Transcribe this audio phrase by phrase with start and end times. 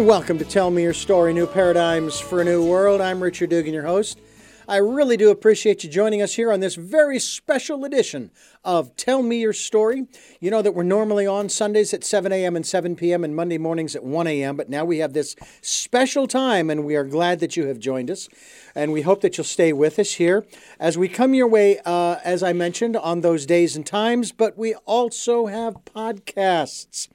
[0.00, 3.02] and welcome to Tell Me Your Story New Paradigms for a New World.
[3.02, 4.18] I'm Richard Dugan, your host.
[4.66, 8.30] I really do appreciate you joining us here on this very special edition
[8.64, 10.06] of Tell Me Your Story.
[10.40, 12.56] You know that we're normally on Sundays at 7 a.m.
[12.56, 13.24] and 7 p.m.
[13.24, 16.96] and Monday mornings at 1 a.m., but now we have this special time, and we
[16.96, 18.26] are glad that you have joined us.
[18.74, 20.46] And we hope that you'll stay with us here
[20.78, 24.56] as we come your way, uh, as I mentioned, on those days and times, but
[24.56, 27.08] we also have podcasts.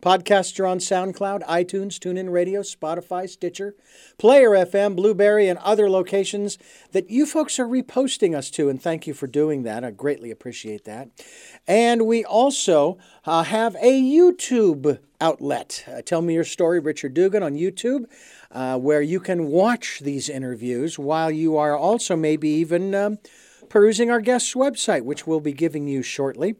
[0.00, 3.74] Podcasts are on SoundCloud, iTunes, TuneIn Radio, Spotify, Stitcher,
[4.16, 6.56] Player FM, Blubrry, and other locations
[6.92, 9.84] that you folks are reposting us to, and thank you for doing that.
[9.84, 11.10] I greatly appreciate that.
[11.66, 12.96] And we also
[13.26, 15.84] uh, have a YouTube outlet.
[15.86, 18.06] Uh, Tell Me Your Story, Richard Dugan on YouTube,
[18.52, 23.18] uh, where you can watch these interviews while you are also maybe even um,
[23.68, 26.56] perusing our guest's website, which we'll be giving you shortly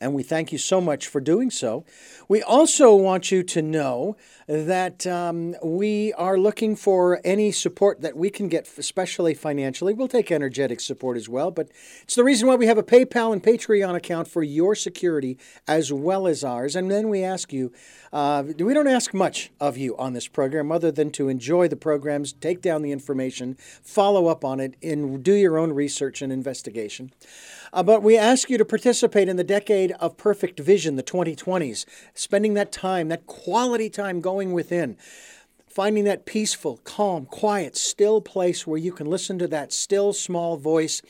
[0.00, 1.84] and we thank you so much for doing so.
[2.26, 8.16] We also want you to know that um, we are looking for any support that
[8.16, 9.92] we can get, especially financially.
[9.92, 11.68] We'll take energetic support as well, but
[12.02, 15.92] it's the reason why we have a PayPal and Patreon account for your security as
[15.92, 16.74] well as ours.
[16.74, 17.72] And then we ask you,
[18.12, 21.76] uh, we don't ask much of you on this program other than to enjoy the
[21.76, 26.32] programs, take down the information, follow up on it, and do your own research and
[26.32, 27.12] investigation.
[27.72, 31.84] Uh, but we ask you to participate in the decade of perfect vision, the 2020s,
[32.14, 34.96] spending that time, that quality time going within,
[35.68, 40.56] finding that peaceful, calm, quiet, still place where you can listen to that still small
[40.56, 41.00] voice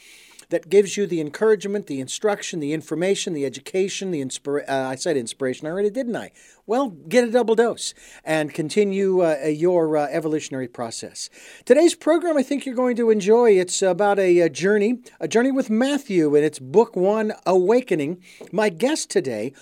[0.50, 4.96] that gives you the encouragement, the instruction, the information, the education, the inspira- uh, I
[4.96, 6.32] said inspiration already, didn't I?
[6.66, 11.30] Well, get a double dose and continue uh, your uh, evolutionary process.
[11.64, 13.52] Today's program, I think you're going to enjoy.
[13.52, 18.22] It's about a, a journey, a journey with Matthew, and it's Book One, Awakening.
[18.52, 19.52] My guest today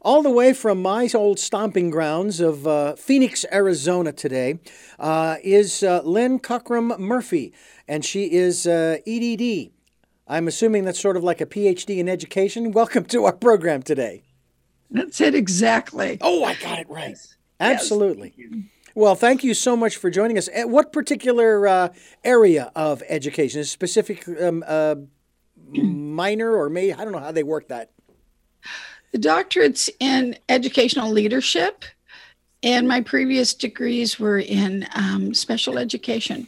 [0.00, 4.58] all the way from my old stomping grounds of uh, Phoenix, Arizona today,
[4.98, 7.52] uh, is uh, Lynn Cockrum Murphy,
[7.86, 9.72] and she is uh, EDD.
[10.28, 12.72] I'm assuming that's sort of like a PhD in education.
[12.78, 14.22] Welcome to our program today.
[14.90, 16.18] That's it exactly.
[16.20, 17.10] Oh, I got it right.
[17.10, 17.36] Yes.
[17.60, 18.34] Absolutely.
[18.36, 20.48] Yes, thank well, thank you so much for joining us.
[20.54, 21.88] What particular uh,
[22.24, 23.60] area of education?
[23.60, 24.96] Is specific um, uh,
[25.72, 27.90] minor or may I don't know how they work that.
[29.12, 31.84] The doctorate's in educational leadership,
[32.62, 36.46] and my previous degrees were in um, special education.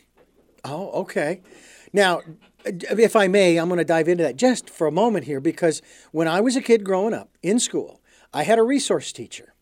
[0.64, 1.40] Oh, okay.
[1.92, 2.20] Now,
[2.66, 5.41] Uh, if I may, I'm going to dive into that just for a moment here
[5.41, 5.82] because
[6.12, 8.00] when I was a kid growing up in school,
[8.32, 9.54] I had a resource teacher.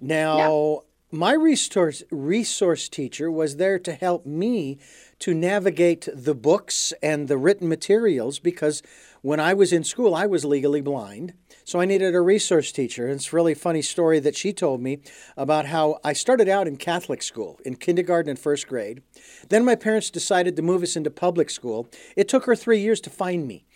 [0.00, 1.18] Now, yeah.
[1.18, 4.78] my resource resource teacher was there to help me
[5.20, 8.82] to navigate the books and the written materials because
[9.22, 11.34] when I was in school, I was legally blind.
[11.66, 13.06] So I needed a resource teacher.
[13.06, 15.00] And it's a really funny story that she told me
[15.36, 19.02] about how I started out in Catholic school in kindergarten and first grade.
[19.48, 21.88] Then my parents decided to move us into public school.
[22.14, 23.66] It took her three years to find me.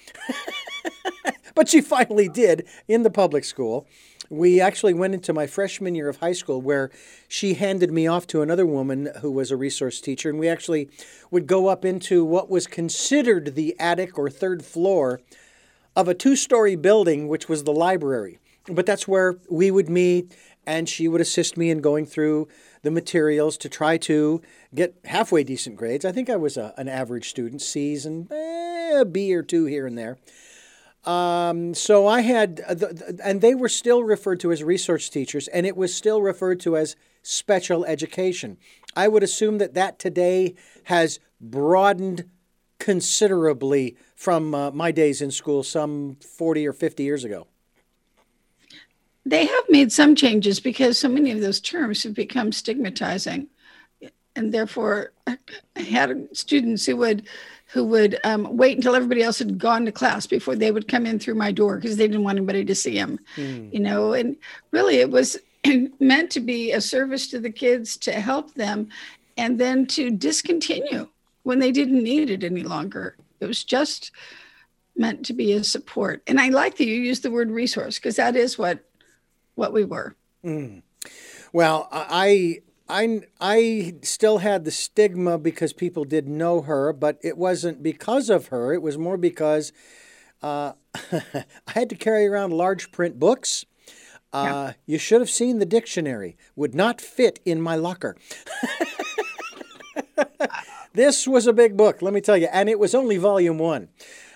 [1.56, 3.88] but she finally did in the public school.
[4.30, 6.92] We actually went into my freshman year of high school where
[7.26, 10.88] she handed me off to another woman who was a resource teacher, and we actually
[11.32, 15.20] would go up into what was considered the attic or third floor
[15.96, 18.38] of a two story building, which was the library.
[18.66, 20.36] But that's where we would meet,
[20.66, 22.48] and she would assist me in going through
[22.82, 24.40] the materials to try to
[24.74, 26.04] get halfway decent grades.
[26.04, 29.64] I think I was a, an average student, C's and eh, a B or two
[29.66, 30.18] here and there.
[31.04, 32.74] Um, so I had, uh,
[33.24, 36.76] and they were still referred to as research teachers, and it was still referred to
[36.76, 38.58] as special education.
[38.94, 42.28] I would assume that that today has broadened
[42.80, 47.46] considerably from uh, my days in school some 40 or 50 years ago.
[49.24, 53.46] They have made some changes because so many of those terms have become stigmatizing.
[54.34, 55.36] And therefore, I
[55.76, 57.28] had students who would
[57.66, 61.06] who would um, wait until everybody else had gone to class before they would come
[61.06, 63.20] in through my door because they didn't want anybody to see them.
[63.36, 63.72] Mm.
[63.72, 64.36] You know, and
[64.72, 65.38] really it was
[66.00, 68.88] meant to be a service to the kids to help them
[69.36, 71.06] and then to discontinue
[71.42, 73.16] when they didn't need it any longer.
[73.40, 74.12] It was just
[74.96, 76.22] meant to be a support.
[76.26, 78.84] And I like that you use the word resource because that is what
[79.54, 80.14] what we were.
[80.44, 80.82] Mm.
[81.52, 87.38] Well, I I I still had the stigma because people did know her, but it
[87.38, 88.72] wasn't because of her.
[88.72, 89.72] It was more because
[90.42, 90.72] uh,
[91.12, 93.64] I had to carry around large print books.
[94.32, 94.72] Uh, yeah.
[94.86, 98.16] You should have seen the dictionary; would not fit in my locker.
[100.92, 103.88] This was a big book, let me tell you, and it was only volume one.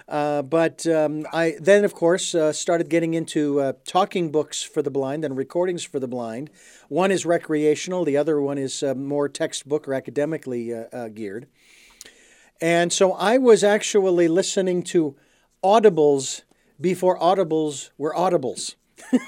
[0.09, 4.83] Uh, but um, I then, of course, uh, started getting into uh, talking books for
[4.83, 6.51] the blind and recordings for the blind.
[6.89, 11.49] One is recreational, the other one is uh, more textbook or academically uh, uh, geared.
[12.61, 15.17] And so I was actually listening to
[15.65, 16.43] audibles
[16.81, 18.77] before audibles were audibles.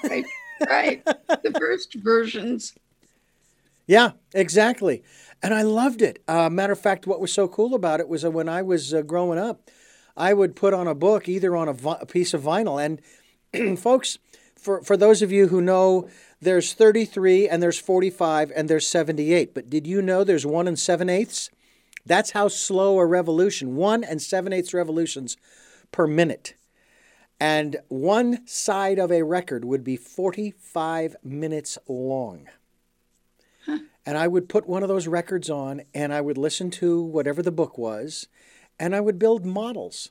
[0.05, 0.25] right,
[0.69, 1.03] right.
[1.43, 2.75] The first versions.
[3.87, 5.03] Yeah, exactly.
[5.43, 6.23] And I loved it.
[6.27, 8.93] Uh, matter of fact, what was so cool about it was that when I was
[8.93, 9.71] uh, growing up,
[10.17, 12.83] I would put on a book either on a, vi- a piece of vinyl.
[13.55, 14.19] And folks,
[14.57, 16.09] for, for those of you who know,
[16.41, 19.55] there's 33 and there's 45 and there's 78.
[19.55, 21.51] But did you know there's one and seven eighths?
[22.05, 25.37] That's how slow a revolution, one and seven eighths revolutions
[25.93, 26.55] per minute.
[27.39, 32.49] And one side of a record would be 45 minutes long.
[34.07, 37.43] And I would put one of those records on and I would listen to whatever
[37.43, 38.29] the book was
[38.79, 40.11] and I would build models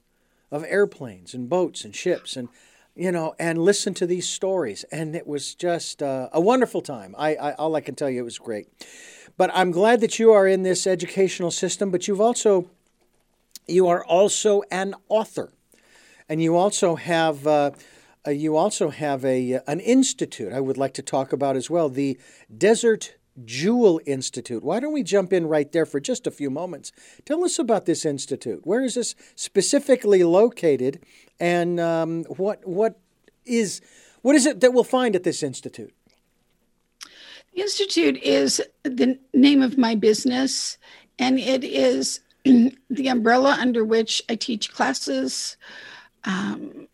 [0.51, 2.50] of airplanes and boats and ships and
[2.95, 4.83] you know and listen to these stories.
[4.92, 7.15] And it was just uh, a wonderful time.
[7.18, 8.68] I, I all i can tell you it was great.
[9.38, 12.69] But i'm glad that you are in this educational system but you've also
[13.68, 15.51] you are also an author.
[16.27, 17.71] And you also have uh,
[18.27, 21.89] uh, you also have a an institute i would like to talk about as well
[21.89, 22.18] the
[22.56, 24.64] desert Jewel Institute.
[24.64, 26.92] Why don't we jump in right there for just a few moments?
[27.26, 28.62] Tell us about this institute.
[28.64, 31.04] Where is this specifically located,
[31.40, 33.00] and um, what what
[33.46, 33.82] is
[34.22, 35.94] what is it that we'll find at this institute?
[37.54, 40.78] The institute is the name of my business,
[41.20, 45.58] and it is the umbrella under which I teach classes.
[46.24, 46.88] Um,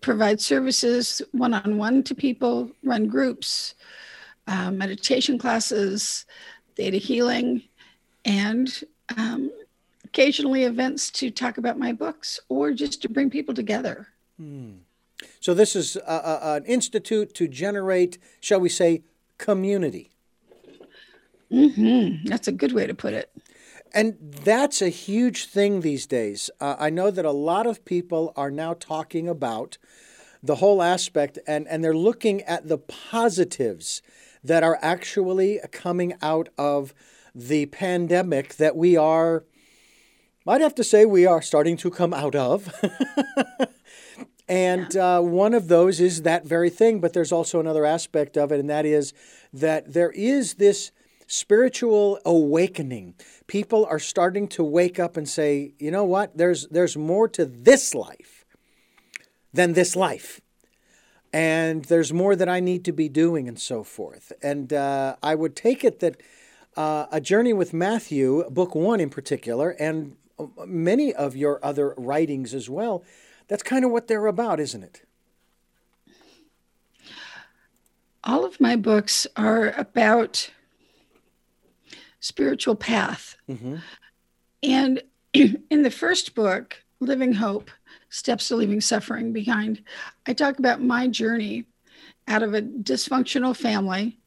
[0.00, 3.74] provide services one on one to people, run groups,
[4.46, 6.26] uh, meditation classes,
[6.76, 7.62] theta healing,
[8.24, 8.84] and
[9.16, 9.50] um,
[10.04, 14.08] occasionally events to talk about my books or just to bring people together.
[14.38, 14.72] Hmm.
[15.40, 19.02] So, this is a, a, an institute to generate, shall we say,
[19.38, 20.10] community.
[21.50, 22.26] Mm-hmm.
[22.26, 23.30] That's a good way to put it.
[23.94, 26.48] And that's a huge thing these days.
[26.60, 29.76] Uh, I know that a lot of people are now talking about
[30.42, 34.02] the whole aspect and, and they're looking at the positives
[34.44, 36.94] that are actually coming out of
[37.34, 39.44] the pandemic that we are,
[40.46, 42.72] I'd have to say, we are starting to come out of.
[44.48, 48.50] and uh, one of those is that very thing, but there's also another aspect of
[48.52, 49.12] it, and that is
[49.52, 50.90] that there is this
[51.26, 53.14] spiritual awakening.
[53.46, 57.46] People are starting to wake up and say, you know what, there's, there's more to
[57.46, 58.44] this life
[59.52, 60.40] than this life
[61.32, 64.32] and there's more that I need to be doing, and so forth.
[64.42, 66.20] And uh, I would take it that
[66.76, 71.94] uh, A Journey with Matthew, book one in particular, and uh, many of your other
[71.96, 73.04] writings as well,
[73.48, 75.02] that's kind of what they're about, isn't it?
[78.24, 80.50] All of my books are about
[82.20, 83.36] spiritual path.
[83.48, 83.76] Mm-hmm.
[84.62, 85.02] And
[85.34, 87.70] in the first book, Living Hope,
[88.12, 89.82] steps to leaving suffering behind.
[90.26, 91.64] I talk about my journey
[92.28, 94.18] out of a dysfunctional family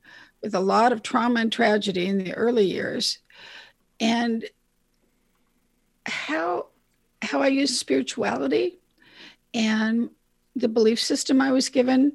[0.42, 3.20] with a lot of trauma and tragedy in the early years
[4.00, 4.44] and
[6.06, 6.68] how
[7.22, 8.80] how I use spirituality
[9.54, 10.10] and
[10.56, 12.14] the belief system I was given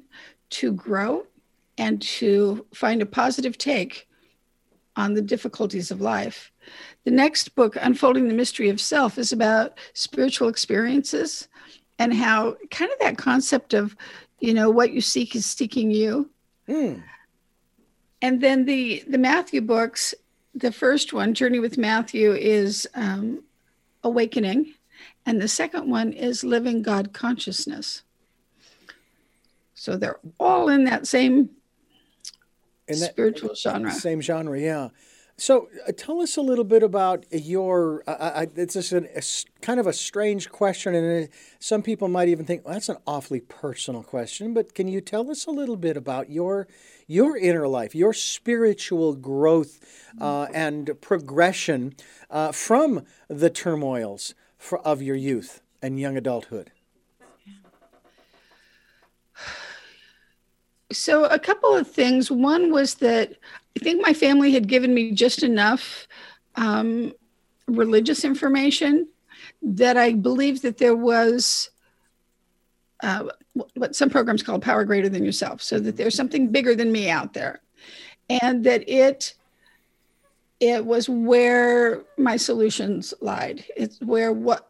[0.51, 1.25] to grow
[1.77, 4.07] and to find a positive take
[4.95, 6.50] on the difficulties of life.
[7.03, 11.47] The next book, Unfolding the Mystery of Self, is about spiritual experiences
[11.97, 13.95] and how kind of that concept of,
[14.39, 16.29] you know, what you seek is seeking you.
[16.67, 17.03] Mm.
[18.21, 20.13] And then the the Matthew books,
[20.53, 23.43] the first one, Journey with Matthew, is um,
[24.03, 24.73] awakening,
[25.25, 28.03] and the second one is living God consciousness.
[29.73, 31.49] So they're all in that same
[32.87, 33.91] in that spiritual genre.
[33.91, 34.89] Same genre, yeah.
[35.37, 38.03] So, uh, tell us a little bit about your.
[38.05, 39.21] Uh, uh it's just a, a,
[39.61, 42.97] kind of a strange question, and uh, some people might even think well, that's an
[43.07, 44.53] awfully personal question.
[44.53, 46.67] But can you tell us a little bit about your
[47.07, 49.79] your inner life, your spiritual growth
[50.19, 51.95] uh, and progression
[52.29, 56.71] uh, from the turmoils for, of your youth and young adulthood?
[60.91, 62.29] So, a couple of things.
[62.29, 63.37] One was that
[63.75, 66.07] I think my family had given me just enough
[66.55, 67.13] um,
[67.67, 69.07] religious information
[69.61, 71.69] that I believed that there was
[73.01, 73.25] uh,
[73.73, 77.09] what some programs call power greater than yourself, so that there's something bigger than me
[77.09, 77.61] out there,
[78.29, 79.33] and that it
[80.59, 83.65] it was where my solutions lied.
[83.75, 84.69] It's where what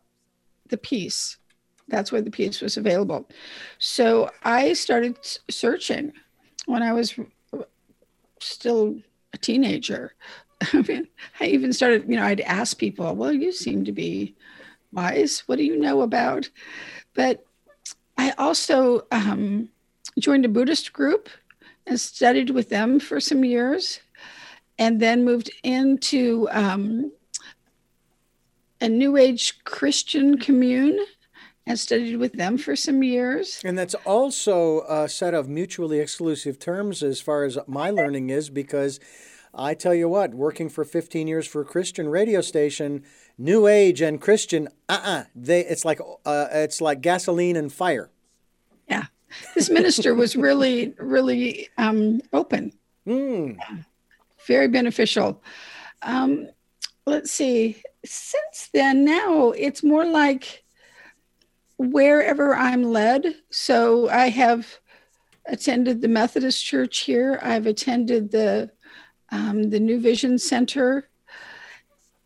[0.69, 1.37] the peace
[1.91, 3.29] that's where the peace was available.
[3.77, 5.17] So I started
[5.49, 6.13] searching
[6.65, 7.13] when I was
[8.43, 8.97] still
[9.33, 10.13] a teenager.
[10.73, 11.07] I mean,
[11.39, 14.35] I even started, you know, I'd ask people, well, you seem to be
[14.91, 15.43] wise.
[15.47, 16.49] What do you know about?
[17.13, 17.45] But
[18.17, 19.69] I also um,
[20.19, 21.29] joined a Buddhist group
[21.87, 23.99] and studied with them for some years
[24.77, 27.11] and then moved into um,
[28.79, 30.99] a New Age Christian commune
[31.65, 33.61] and studied with them for some years.
[33.63, 38.49] And that's also a set of mutually exclusive terms as far as my learning is,
[38.49, 38.99] because
[39.53, 43.03] I tell you what, working for 15 years for a Christian radio station,
[43.37, 48.09] New Age and Christian, uh-uh, they it's like uh, it's like gasoline and fire.
[48.87, 49.05] Yeah,
[49.55, 52.71] this minister was really, really um, open.
[53.07, 53.57] Mm.
[54.47, 55.41] Very beneficial.
[56.01, 56.47] Um,
[57.05, 57.81] let's see.
[58.05, 60.63] Since then, now it's more like
[61.89, 63.35] wherever I'm led.
[63.49, 64.79] So I have
[65.45, 67.39] attended the Methodist Church here.
[67.41, 68.71] I've attended the
[69.29, 71.07] um, the New Vision Center.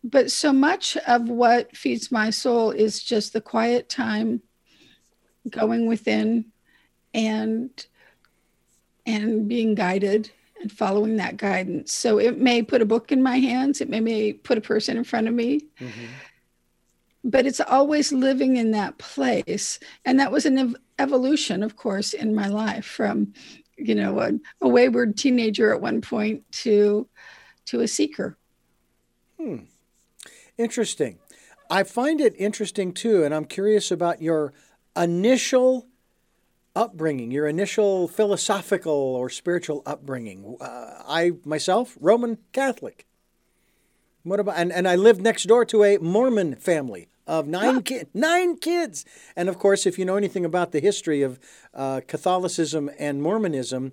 [0.02, 4.42] But so much of what feeds my soul is just the quiet time,
[5.48, 6.46] going within,
[7.14, 7.70] and
[9.06, 11.92] and being guided and following that guidance.
[11.92, 14.96] So it may put a book in my hands, it may, may put a person
[14.96, 15.60] in front of me.
[15.80, 16.06] Mm-hmm.
[17.26, 19.80] But it's always living in that place.
[20.04, 23.34] And that was an ev- evolution, of course, in my life from,
[23.76, 27.08] you know, a, a, wayward teenager at one point to
[27.66, 28.38] to a seeker.
[29.38, 29.64] Hmm.
[30.56, 31.18] Interesting.
[31.68, 34.52] I find it interesting too, and I'm curious about your
[34.96, 35.88] initial
[36.76, 40.56] upbringing, your initial philosophical or spiritual upbringing.
[40.60, 43.04] Uh, I myself, Roman Catholic.
[44.22, 48.10] What about and, and I lived next door to a Mormon family of nine kids,
[48.14, 49.04] nine kids,
[49.34, 51.38] and of course, if you know anything about the history of
[51.74, 53.92] uh, Catholicism and Mormonism,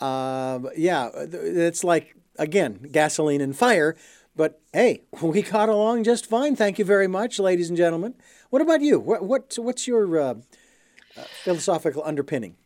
[0.00, 3.96] uh, yeah, it's like again gasoline and fire.
[4.36, 6.56] But hey, we got along just fine.
[6.56, 8.14] Thank you very much, ladies and gentlemen.
[8.50, 9.00] What about you?
[9.00, 10.34] What, what what's your uh,
[11.42, 12.56] philosophical underpinning?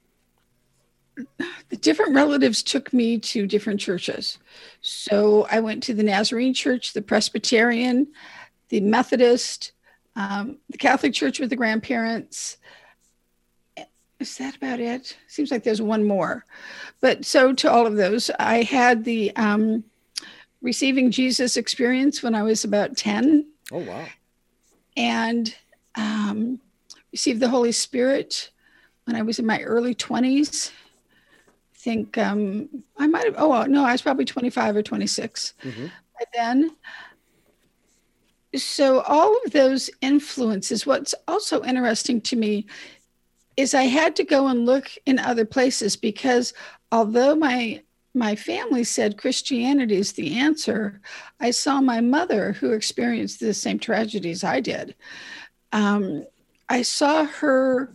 [1.69, 4.39] The different relatives took me to different churches.
[4.81, 8.07] So I went to the Nazarene Church, the Presbyterian,
[8.69, 9.73] the Methodist,
[10.19, 12.59] um, the Catholic Church with the grandparents.
[14.19, 15.17] Is that about it?
[15.29, 16.45] Seems like there's one more.
[17.01, 19.85] But so to all of those, I had the um,
[20.61, 23.47] receiving Jesus experience when I was about 10.
[23.71, 24.07] Oh, wow.
[24.97, 25.55] And
[25.95, 26.61] um,
[27.13, 28.51] received the Holy Spirit
[29.05, 30.73] when I was in my early 20s.
[30.73, 35.87] I think um, I might have, oh, no, I was probably 25 or 26 mm-hmm.
[35.87, 36.73] by then.
[38.57, 42.67] So, all of those influences, what's also interesting to me
[43.57, 46.55] is I had to go and look in other places because
[46.93, 47.83] although my
[48.14, 51.00] my family said Christianity is the answer,
[51.40, 54.95] I saw my mother, who experienced the same tragedies I did,
[55.73, 56.25] um,
[56.69, 57.93] I saw her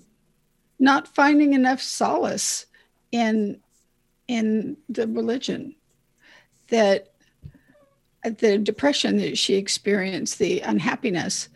[0.79, 2.67] not finding enough solace
[3.11, 3.59] in
[4.27, 5.75] in the religion
[6.69, 7.12] that
[8.23, 11.49] the depression that she experienced the unhappiness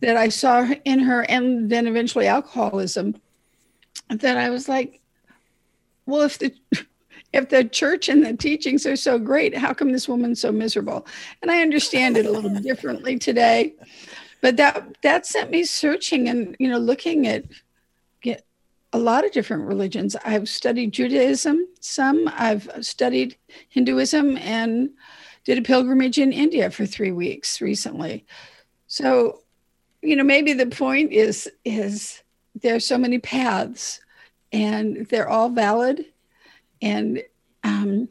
[0.00, 3.14] that i saw in her and then eventually alcoholism
[4.08, 5.00] that i was like
[6.06, 6.52] well if the
[7.32, 11.06] if the church and the teachings are so great how come this woman's so miserable?
[11.42, 13.74] And i understand it a little differently today
[14.40, 17.44] but that that sent me searching and you know looking at
[18.20, 18.44] get
[18.92, 20.16] a lot of different religions.
[20.24, 23.36] I've studied judaism some i've studied
[23.70, 24.90] hinduism and
[25.50, 28.24] did a pilgrimage in india for three weeks recently
[28.86, 29.40] so
[30.00, 32.22] you know maybe the point is is
[32.62, 34.00] there's so many paths
[34.52, 36.04] and they're all valid
[36.80, 37.20] and
[37.64, 38.08] um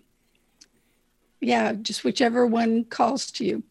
[1.40, 3.64] yeah just whichever one calls to you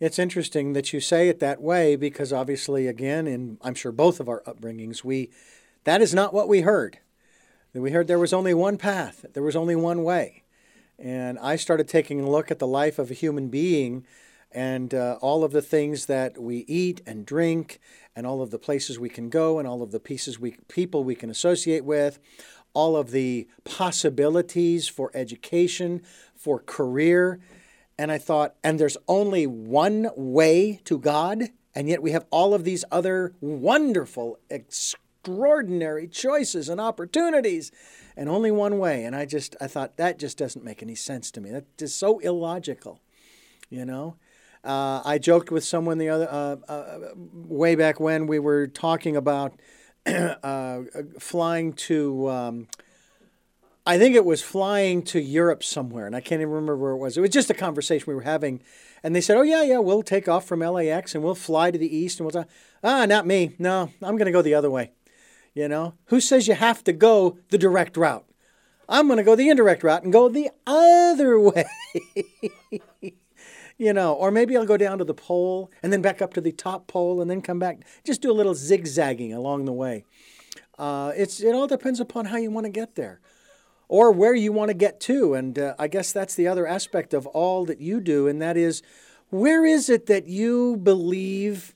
[0.00, 4.20] it's interesting that you say it that way because obviously, again, in I'm sure both
[4.20, 5.30] of our upbringings, we
[5.84, 6.98] that is not what we heard.
[7.74, 10.44] We heard there was only one path, there was only one way.
[10.98, 14.04] And I started taking a look at the life of a human being
[14.50, 17.80] and uh, all of the things that we eat and drink,
[18.16, 21.04] and all of the places we can go, and all of the pieces we people
[21.04, 22.18] we can associate with,
[22.72, 26.02] all of the possibilities for education,
[26.34, 27.40] for career.
[27.98, 32.54] And I thought, and there's only one way to God, and yet we have all
[32.54, 37.70] of these other wonderful, extraordinary choices and opportunities,
[38.18, 39.04] and only one way.
[39.04, 41.50] And I just, I thought that just doesn't make any sense to me.
[41.50, 43.00] That is so illogical,
[43.70, 44.16] you know.
[44.64, 49.16] Uh, I joked with someone the other uh, uh, way back when we were talking
[49.16, 49.58] about
[50.06, 50.80] uh,
[51.20, 52.28] flying to.
[52.28, 52.66] Um,
[53.86, 56.98] I think it was flying to Europe somewhere, and I can't even remember where it
[56.98, 57.16] was.
[57.16, 58.60] It was just a conversation we were having,
[59.02, 61.78] and they said, "Oh yeah, yeah, we'll take off from LAX and we'll fly to
[61.78, 62.50] the east and we'll." Talk.
[62.82, 63.54] Ah, not me.
[63.60, 64.90] No, I'm going to go the other way.
[65.54, 68.24] You know, who says you have to go the direct route?
[68.88, 71.66] I'm going to go the indirect route and go the other way.
[73.76, 76.40] you know, or maybe I'll go down to the pole and then back up to
[76.40, 77.80] the top pole and then come back.
[78.04, 80.04] Just do a little zigzagging along the way.
[80.78, 83.20] Uh, it's it all depends upon how you want to get there,
[83.88, 85.34] or where you want to get to.
[85.34, 88.56] And uh, I guess that's the other aspect of all that you do, and that
[88.56, 88.82] is,
[89.30, 91.74] where is it that you believe,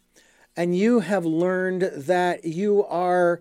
[0.56, 3.40] and you have learned that you are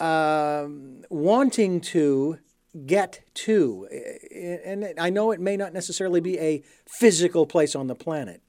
[0.00, 2.38] um, wanting to
[2.84, 3.86] get to?
[4.34, 8.42] And I know it may not necessarily be a physical place on the planet.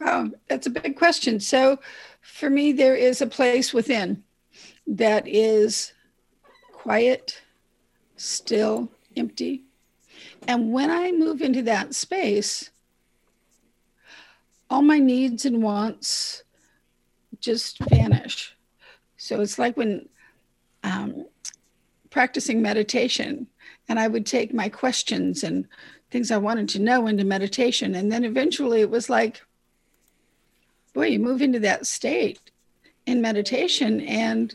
[0.00, 1.38] Wow, that's a big question.
[1.38, 1.78] So,
[2.20, 4.24] for me, there is a place within
[4.86, 5.92] that is
[6.72, 7.40] quiet,
[8.16, 9.62] still, empty.
[10.48, 12.70] And when I move into that space,
[14.68, 16.42] all my needs and wants
[17.38, 18.56] just vanish.
[19.32, 20.10] So it's like when
[20.84, 21.24] um,
[22.10, 23.46] practicing meditation,
[23.88, 25.66] and I would take my questions and
[26.10, 27.94] things I wanted to know into meditation.
[27.94, 29.40] And then eventually it was like,
[30.92, 32.40] boy, you move into that state
[33.06, 34.54] in meditation, and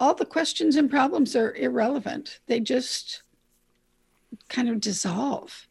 [0.00, 2.40] all the questions and problems are irrelevant.
[2.48, 3.22] They just
[4.48, 5.68] kind of dissolve.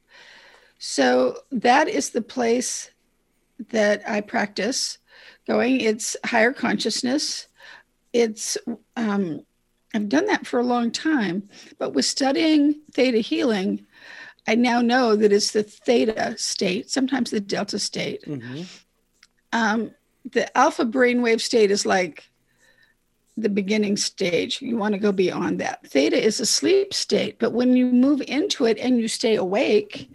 [0.78, 2.92] So that is the place
[3.72, 5.00] that I practice
[5.46, 5.82] going.
[5.82, 7.48] It's higher consciousness
[8.14, 8.58] it's
[8.96, 9.46] um,
[9.94, 13.86] I've done that for a long time, but with studying theta healing,
[14.48, 18.24] I now know that it's the theta state, sometimes the delta state.
[18.26, 18.64] Mm-hmm.
[19.54, 19.92] Um,
[20.32, 22.30] the alpha brainwave state is like
[23.38, 24.62] the beginning stage.
[24.62, 25.86] You want to go beyond that.
[25.88, 30.10] Theta is a sleep state, but when you move into it and you stay awake,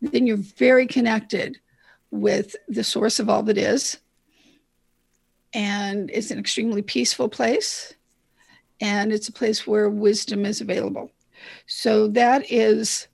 [0.00, 1.58] then you're very connected
[2.10, 3.98] with the source of all that is
[5.54, 7.94] and it's an extremely peaceful place
[8.80, 11.12] and it's a place where wisdom is available.
[11.66, 13.06] So that is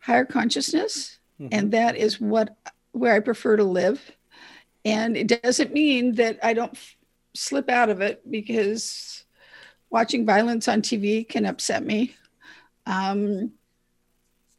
[0.00, 1.48] higher consciousness mm-hmm.
[1.52, 2.56] and that is what
[2.92, 4.12] where i prefer to live.
[4.84, 6.96] And it doesn't mean that i don't f-
[7.34, 9.24] slip out of it because
[9.90, 12.14] watching violence on tv can upset me.
[12.86, 13.52] Um,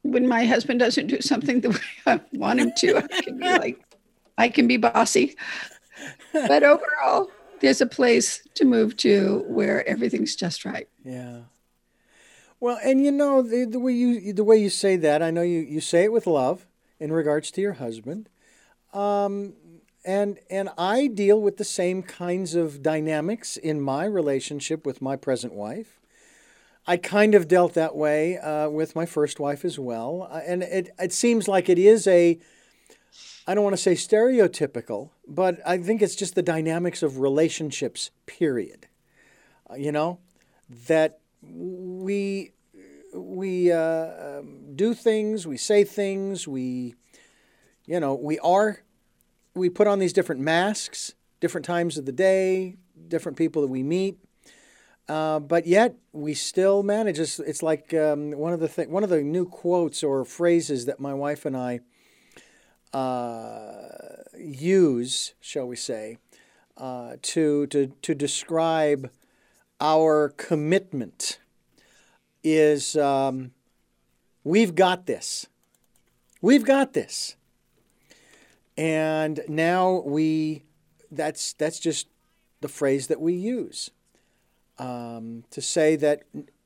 [0.03, 3.49] when my husband doesn't do something the way i want him to i can be
[3.59, 3.83] like
[4.37, 5.35] i can be bossy
[6.33, 10.87] but overall, there's a place to move to where everything's just right.
[11.03, 11.41] Yeah.
[12.59, 15.41] Well, and you know the, the way you the way you say that, I know
[15.41, 16.67] you, you say it with love
[16.99, 18.27] in regards to your husband,
[18.93, 19.53] um,
[20.03, 25.15] and and I deal with the same kinds of dynamics in my relationship with my
[25.15, 26.01] present wife.
[26.85, 30.61] I kind of dealt that way uh, with my first wife as well, uh, and
[30.63, 32.39] it it seems like it is a
[33.49, 38.11] I don't want to say stereotypical, but I think it's just the dynamics of relationships,
[38.27, 38.85] period.
[39.67, 40.19] Uh, you know,
[40.85, 42.51] that we
[43.11, 43.79] we uh,
[44.37, 46.93] um, do things, we say things, we,
[47.87, 48.83] you know, we are,
[49.55, 52.75] we put on these different masks, different times of the day,
[53.07, 54.19] different people that we meet.
[55.07, 57.17] Uh, but yet we still manage.
[57.17, 60.85] It's, it's like um, one of the th- one of the new quotes or phrases
[60.85, 61.79] that my wife and I
[62.93, 63.89] uh,
[64.37, 66.17] use, shall we say,
[66.77, 69.09] uh, to, to, to describe
[69.81, 71.39] our commitment
[72.43, 73.51] is um,
[74.43, 75.47] we've got this.
[76.41, 77.35] We've got this.
[78.77, 80.63] And now we,
[81.11, 82.07] that's, that's just
[82.61, 83.91] the phrase that we use
[84.77, 86.23] um, to say that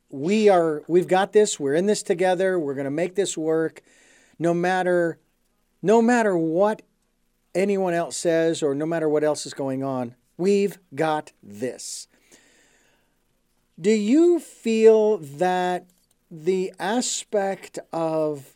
[0.09, 3.81] we are, we've got this, we're in this together, we're going to make this work
[4.38, 5.17] no matter
[5.84, 6.82] no matter what
[7.54, 12.08] anyone else says or no matter what else is going on, we've got this.
[13.80, 15.88] Do you feel that
[16.32, 18.56] the aspect of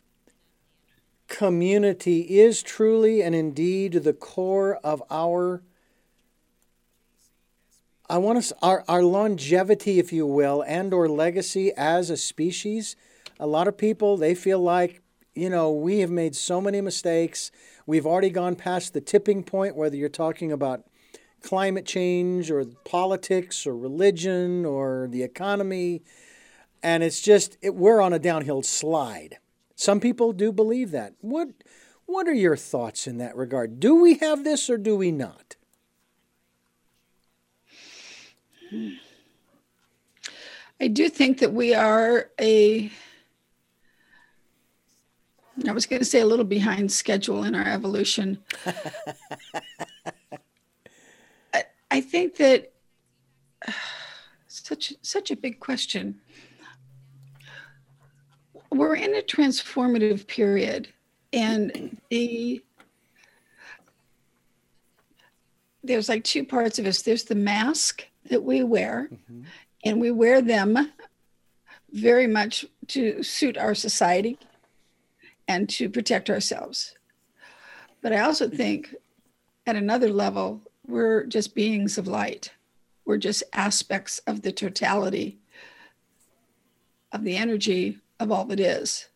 [1.28, 5.62] community is truly and indeed the core of our
[8.10, 12.96] I want to our, our longevity, if you will, and or legacy as a species.
[13.38, 15.02] A lot of people they feel like
[15.38, 17.50] you know, we have made so many mistakes.
[17.86, 20.84] We've already gone past the tipping point, whether you're talking about
[21.42, 26.02] climate change or politics or religion or the economy.
[26.82, 29.38] And it's just, it, we're on a downhill slide.
[29.76, 31.14] Some people do believe that.
[31.20, 31.50] What
[32.06, 33.78] what are your thoughts in that regard?
[33.78, 35.56] Do we have this or do we not?
[40.80, 42.90] I do think that we are a
[45.66, 48.38] I was going to say a little behind schedule in our evolution.
[51.54, 52.72] I, I, think that
[53.66, 53.72] uh,
[54.46, 56.20] such such a big question.
[58.70, 60.88] We're in a transformative period,
[61.32, 62.62] and the
[65.82, 67.02] there's like two parts of us.
[67.02, 69.42] There's the mask that we wear, mm-hmm.
[69.84, 70.92] and we wear them
[71.90, 74.38] very much to suit our society
[75.48, 76.94] and to protect ourselves.
[78.02, 78.94] But I also think
[79.66, 82.52] at another level, we're just beings of light.
[83.04, 85.38] We're just aspects of the totality
[87.10, 89.08] of the energy of all that is.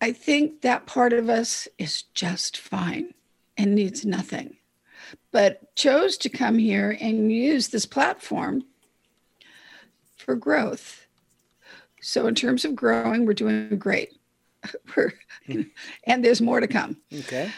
[0.00, 3.12] I think that part of us is just fine
[3.58, 4.56] and needs nothing,
[5.30, 8.64] but chose to come here and use this platform
[10.16, 11.06] for growth
[12.00, 14.10] so in terms of growing, we're doing great.
[14.96, 15.12] we're,
[16.04, 16.96] and there's more to come.
[17.12, 17.50] Okay.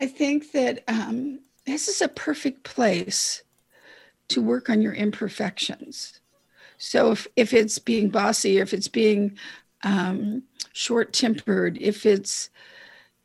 [0.00, 3.42] I think that um, this is a perfect place
[4.28, 6.20] to work on your imperfections.
[6.78, 9.38] So if, if it's being bossy, if it's being
[9.82, 10.42] um,
[10.72, 12.50] short-tempered, if it's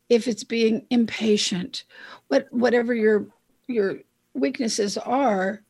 [0.10, 1.84] if it's being impatient,
[2.30, 3.28] what whatever your
[3.67, 4.00] your
[4.34, 5.62] weaknesses are,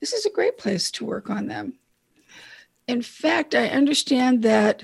[0.00, 1.79] this is a great place to work on them
[2.90, 4.82] in fact, I understand that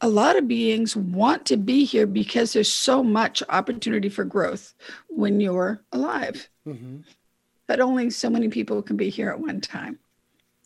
[0.00, 4.74] a lot of beings want to be here because there's so much opportunity for growth
[5.08, 6.48] when you're alive.
[6.66, 6.98] Mm-hmm.
[7.68, 10.00] But only so many people can be here at one time.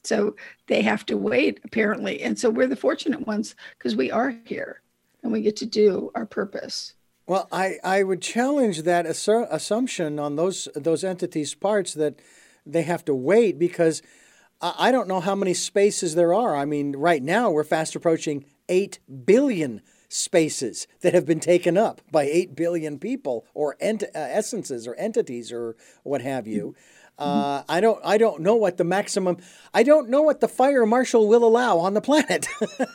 [0.05, 0.37] So
[0.69, 2.23] they have to wait, apparently.
[2.23, 4.81] And so we're the fortunate ones because we are here
[5.23, 6.95] and we get to do our purpose.
[7.27, 12.21] Well, I, I would challenge that assumption on those those entities' parts that
[12.65, 14.01] they have to wait because
[14.61, 16.57] I don't know how many spaces there are.
[16.57, 22.01] I mean, right now we're fast approaching 8 billion spaces that have been taken up
[22.11, 26.75] by 8 billion people or ent- uh, essences or entities or what have you.
[27.19, 29.39] Uh, I don't I don't know what the maximum
[29.73, 32.47] I don't know what the fire marshal will allow on the planet.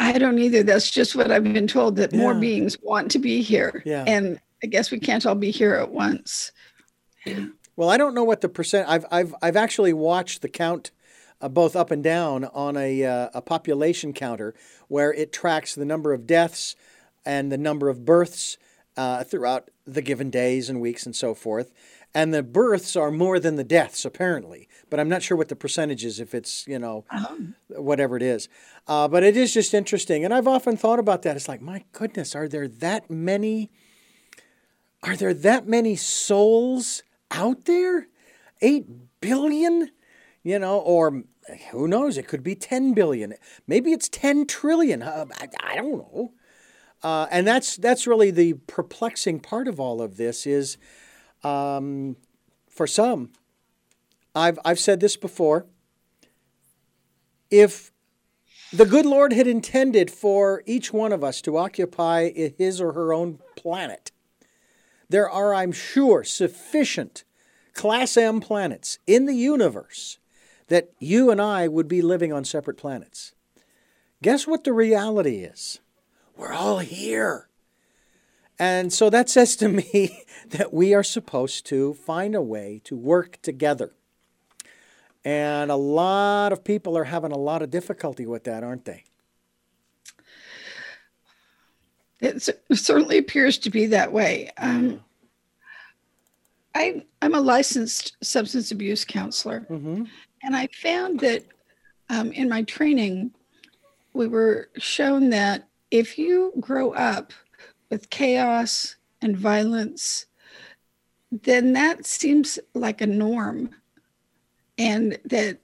[0.00, 0.62] I don't either.
[0.62, 2.18] That's just what I've been told that yeah.
[2.18, 3.82] more beings want to be here.
[3.86, 4.04] Yeah.
[4.06, 6.52] And I guess we can't all be here at once.
[7.76, 8.88] Well, I don't know what the percent.
[8.88, 10.90] I've I've I've actually watched the count,
[11.42, 14.54] uh, both up and down on a uh, a population counter
[14.88, 16.74] where it tracks the number of deaths
[17.26, 18.56] and the number of births
[18.96, 21.72] uh, throughout the given days and weeks and so forth.
[22.14, 25.56] And the births are more than the deaths apparently, but I'm not sure what the
[25.56, 26.18] percentage is.
[26.18, 27.36] If it's you know uh-huh.
[27.68, 28.48] whatever it is,
[28.88, 30.24] uh, but it is just interesting.
[30.24, 31.36] And I've often thought about that.
[31.36, 33.70] It's like my goodness, are there that many?
[35.02, 37.02] Are there that many souls?
[37.36, 38.08] Out there?
[38.60, 39.90] 8 billion?
[40.42, 41.24] You know, or
[41.70, 42.16] who knows?
[42.16, 43.34] It could be 10 billion.
[43.66, 45.02] Maybe it's 10 trillion.
[45.02, 46.32] Uh, I, I, don't know.
[47.02, 50.78] Uh, and that's that's really the perplexing part of all of this is
[51.44, 52.16] um,
[52.68, 53.30] for some,
[54.34, 55.66] I've, I've said this before.
[57.50, 57.92] If
[58.72, 63.12] the good Lord had intended for each one of us to occupy his or her
[63.12, 64.10] own planet,
[65.08, 67.24] there are, I'm sure, sufficient
[67.74, 70.18] Class M planets in the universe
[70.68, 73.34] that you and I would be living on separate planets.
[74.22, 75.80] Guess what the reality is?
[76.36, 77.48] We're all here.
[78.58, 82.96] And so that says to me that we are supposed to find a way to
[82.96, 83.92] work together.
[85.24, 89.04] And a lot of people are having a lot of difficulty with that, aren't they?
[92.20, 94.50] It certainly appears to be that way.
[94.58, 95.00] Um,
[96.74, 99.66] I, I'm a licensed substance abuse counselor.
[99.70, 100.04] Mm-hmm.
[100.42, 101.44] And I found that
[102.08, 103.32] um, in my training,
[104.12, 107.32] we were shown that if you grow up
[107.90, 110.26] with chaos and violence,
[111.30, 113.70] then that seems like a norm
[114.78, 115.58] and that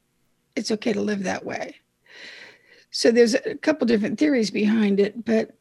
[0.56, 1.76] it's okay to live that way.
[2.90, 5.56] So there's a couple different theories behind it, but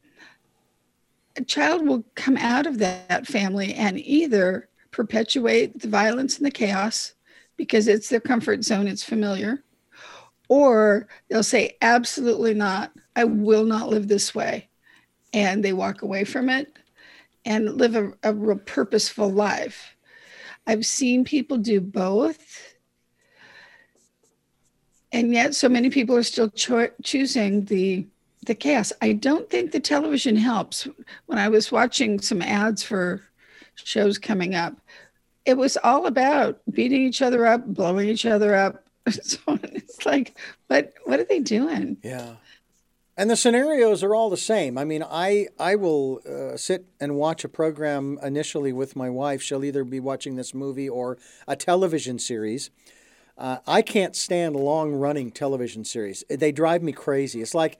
[1.35, 6.51] a child will come out of that family and either perpetuate the violence and the
[6.51, 7.13] chaos
[7.57, 9.63] because it's their comfort zone, it's familiar,
[10.49, 14.69] or they'll say, absolutely not, I will not live this way.
[15.33, 16.77] And they walk away from it
[17.45, 19.95] and live a, a real purposeful life.
[20.67, 22.75] I've seen people do both.
[25.11, 28.07] and yet so many people are still cho- choosing the
[28.45, 28.91] the chaos.
[29.01, 30.87] I don't think the television helps.
[31.27, 33.21] When I was watching some ads for
[33.75, 34.79] shows coming up,
[35.45, 38.83] it was all about beating each other up, blowing each other up.
[39.23, 41.97] So it's like, what what are they doing?
[42.03, 42.35] Yeah.
[43.17, 44.77] And the scenarios are all the same.
[44.77, 49.41] I mean, I I will uh, sit and watch a program initially with my wife.
[49.41, 52.69] She'll either be watching this movie or a television series.
[53.37, 56.23] Uh, I can't stand long running television series.
[56.29, 57.41] They drive me crazy.
[57.41, 57.79] It's like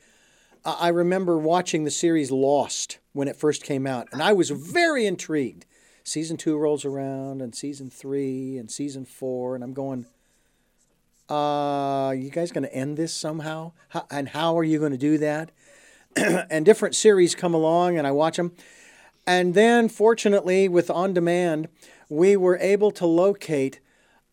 [0.64, 5.08] I remember watching the series Lost when it first came out, and I was very
[5.08, 5.66] intrigued.
[6.04, 10.06] Season two rolls around, and season three, and season four, and I'm going,
[11.30, 13.72] uh, you guys going to end this somehow?
[13.90, 15.52] How, and how are you going to do that?
[16.16, 18.52] and different series come along, and I watch them.
[19.26, 21.70] And then, fortunately, with on demand,
[22.10, 23.80] we were able to locate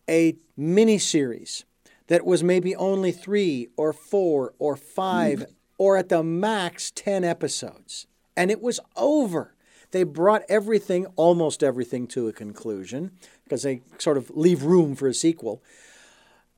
[0.07, 1.65] a mini series
[2.07, 5.45] that was maybe only three or four or five mm.
[5.79, 8.05] Or at the max 10 episodes.
[8.37, 9.55] And it was over.
[9.91, 13.11] They brought everything, almost everything, to a conclusion
[13.43, 15.63] because they sort of leave room for a sequel.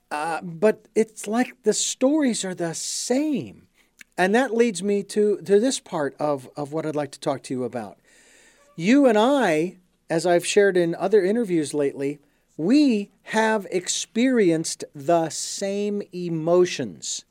[0.09, 3.67] Uh, but it's like the stories are the same.
[4.17, 7.43] And that leads me to, to this part of, of what I'd like to talk
[7.43, 7.99] to you about.
[8.75, 9.77] You and I,
[10.09, 12.19] as I've shared in other interviews lately,
[12.57, 17.23] we have experienced the same emotions.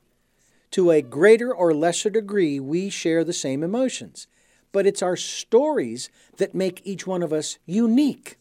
[0.71, 4.27] To a greater or lesser degree, we share the same emotions.
[4.71, 8.37] But it's our stories that make each one of us unique.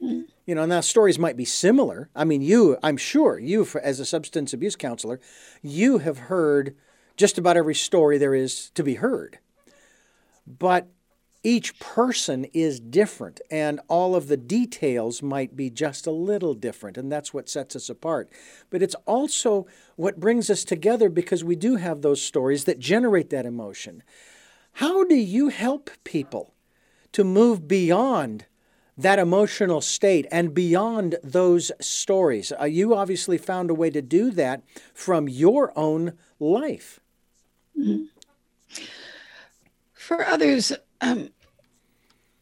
[0.00, 2.08] You know, now stories might be similar.
[2.14, 5.20] I mean, you, I'm sure, you, as a substance abuse counselor,
[5.62, 6.76] you have heard
[7.16, 9.38] just about every story there is to be heard.
[10.46, 10.88] But
[11.48, 16.98] each person is different, and all of the details might be just a little different,
[16.98, 18.30] and that's what sets us apart.
[18.68, 23.30] But it's also what brings us together because we do have those stories that generate
[23.30, 24.02] that emotion.
[24.72, 26.52] How do you help people
[27.12, 28.44] to move beyond
[28.98, 32.52] that emotional state and beyond those stories.
[32.60, 36.98] Uh, you obviously found a way to do that from your own life.
[37.78, 38.06] Mm-hmm.
[39.94, 41.30] For others, um,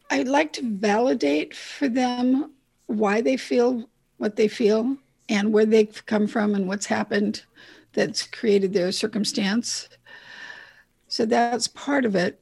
[0.09, 2.51] I'd like to validate for them
[2.87, 4.97] why they feel what they feel
[5.29, 7.43] and where they've come from and what's happened
[7.93, 9.89] that's created their circumstance.
[11.07, 12.41] So that's part of it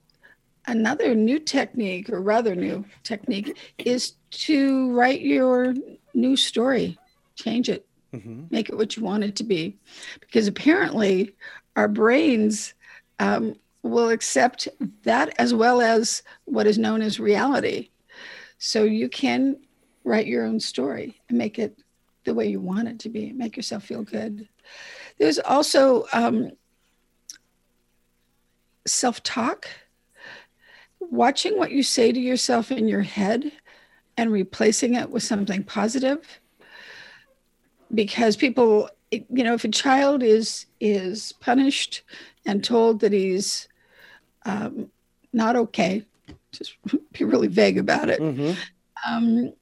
[0.67, 5.73] another new technique, or rather new technique, is to write your
[6.13, 6.97] new story,
[7.35, 8.45] change it, mm-hmm.
[8.49, 9.77] make it what you want it to be.
[10.19, 11.35] Because apparently,
[11.75, 12.73] our brains
[13.19, 14.67] um, will accept
[15.03, 17.89] that as well as what is known as reality.
[18.57, 19.57] So you can
[20.03, 21.77] write your own story and make it
[22.23, 24.49] the way you want it to be, make yourself feel good.
[25.19, 26.51] There's also um,
[28.87, 29.67] self talk
[30.99, 33.51] watching what you say to yourself in your head
[34.17, 36.39] and replacing it with something positive
[37.93, 42.01] because people you know if a child is is punished
[42.47, 43.67] and told that he's
[44.45, 44.89] um,
[45.33, 46.03] not okay
[46.51, 46.75] just
[47.13, 48.53] be really vague about it mm-hmm.
[49.07, 49.53] um,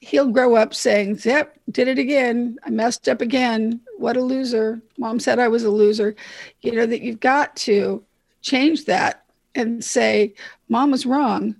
[0.00, 4.80] he'll grow up saying yep did it again i messed up again what a loser
[4.98, 6.14] mom said i was a loser
[6.62, 8.02] you know that you've got to
[8.42, 10.34] change that and say,
[10.68, 11.56] Mom was wrong.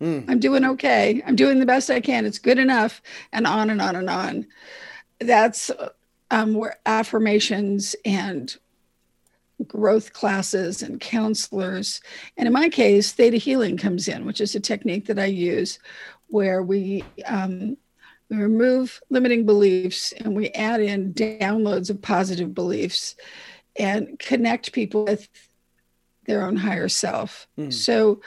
[0.00, 0.28] Mm.
[0.28, 1.22] I'm doing okay.
[1.26, 2.26] I'm doing the best I can.
[2.26, 3.02] It's good enough.
[3.32, 4.46] And on and on and on.
[5.20, 5.70] That's
[6.30, 8.54] um, where affirmations and
[9.66, 12.00] growth classes and counselors,
[12.36, 15.78] and in my case, theta healing comes in, which is a technique that I use
[16.28, 17.76] where we, um,
[18.28, 23.14] we remove limiting beliefs and we add in downloads of positive beliefs
[23.78, 25.28] and connect people with
[26.26, 27.46] their own higher self.
[27.58, 27.72] Mm.
[27.72, 28.20] So,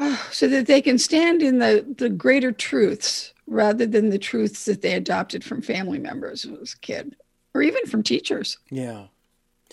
[0.00, 4.64] oh, so that they can stand in the, the greater truths rather than the truths
[4.64, 7.16] that they adopted from family members as a kid
[7.54, 8.58] or even from teachers.
[8.70, 9.06] Yeah.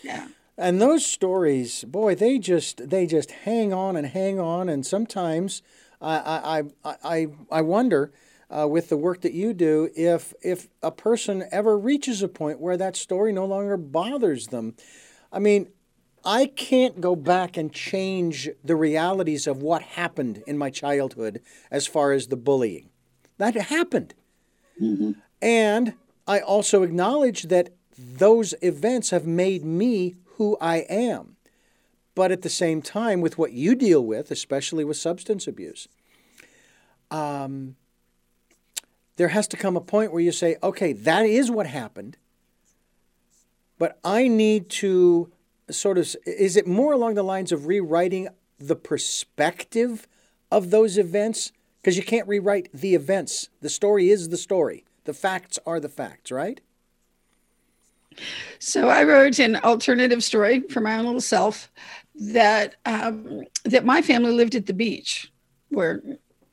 [0.04, 0.28] Yeah.
[0.58, 5.62] And those stories, boy, they just they just hang on and hang on, and sometimes
[6.02, 8.12] I I I I wonder
[8.50, 12.60] uh, with the work that you do if if a person ever reaches a point
[12.60, 14.76] where that story no longer bothers them.
[15.32, 15.70] I mean,
[16.26, 21.88] I can't go back and change the realities of what happened in my childhood as
[21.88, 22.90] far as the bullying.
[23.38, 24.14] That happened.
[24.82, 25.12] Mm-hmm.
[25.42, 25.94] And
[26.28, 31.36] I also acknowledge that those events have made me who I am.
[32.16, 35.88] But at the same time, with what you deal with, especially with substance abuse,
[37.12, 37.76] um,
[39.18, 42.18] there has to come a point where you say, okay, that is what happened.
[43.80, 45.32] but I need to
[45.72, 48.28] sort of, is it more along the lines of rewriting
[48.60, 50.08] the perspective
[50.52, 51.52] of those events?
[51.82, 53.50] Because you can't rewrite the events.
[53.62, 56.60] The story is the story, the facts are the facts, right?
[58.60, 61.72] So I wrote an alternative story for my own little self
[62.16, 65.32] that um, that my family lived at the beach,
[65.70, 66.02] where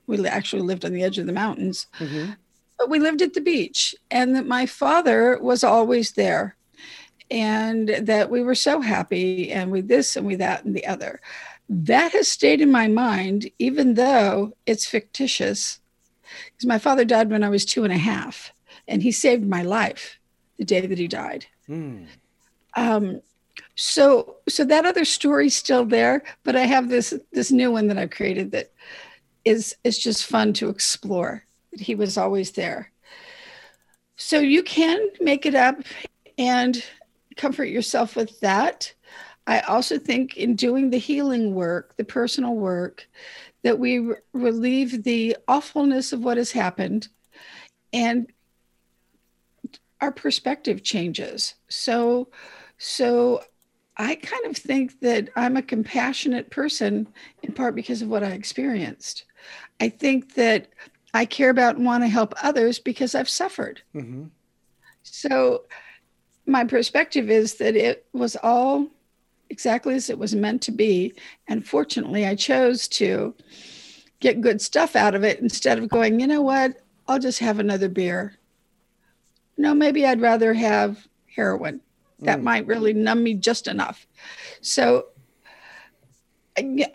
[0.07, 1.87] we actually lived on the edge of the mountains.
[1.99, 2.33] Mm-hmm.
[2.79, 6.57] But we lived at the beach, and that my father was always there,
[7.31, 11.21] and that we were so happy, and we this and we that and the other.
[11.69, 15.81] That has stayed in my mind, even though it's fictitious.
[16.53, 18.53] Because my father died when I was two and a half,
[18.87, 20.19] and he saved my life
[20.59, 21.47] the day that he died.
[21.69, 22.07] Mm.
[22.75, 23.21] Um,
[23.75, 27.99] so so that other story's still there, but I have this this new one that
[27.99, 28.73] I've created that
[29.45, 31.45] is is just fun to explore.
[31.73, 32.93] He was always there.
[34.17, 35.77] So you can make it up
[36.39, 36.83] and
[37.37, 38.93] comfort yourself with that.
[39.47, 43.09] I also think in doing the healing work, the personal work,
[43.63, 47.09] that we re- relieve the awfulness of what has happened
[47.93, 48.27] and
[50.01, 51.55] our perspective changes.
[51.69, 52.29] So
[52.79, 53.43] so
[53.97, 57.09] I kind of think that I'm a compassionate person
[57.43, 59.25] in part because of what I experienced.
[59.81, 60.69] I think that
[61.15, 63.81] I care about and want to help others because I've suffered.
[63.95, 64.25] Mm-hmm.
[65.03, 65.65] So
[66.47, 68.89] my perspective is that it was all
[69.49, 71.15] exactly as it was meant to be.
[71.49, 73.35] And fortunately, I chose to
[74.21, 77.59] get good stuff out of it instead of going, you know what, I'll just have
[77.59, 78.37] another beer.
[79.67, 81.81] No, maybe I'd rather have heroin
[82.21, 82.45] that mm.
[82.45, 84.07] might really numb me just enough.
[84.61, 85.07] So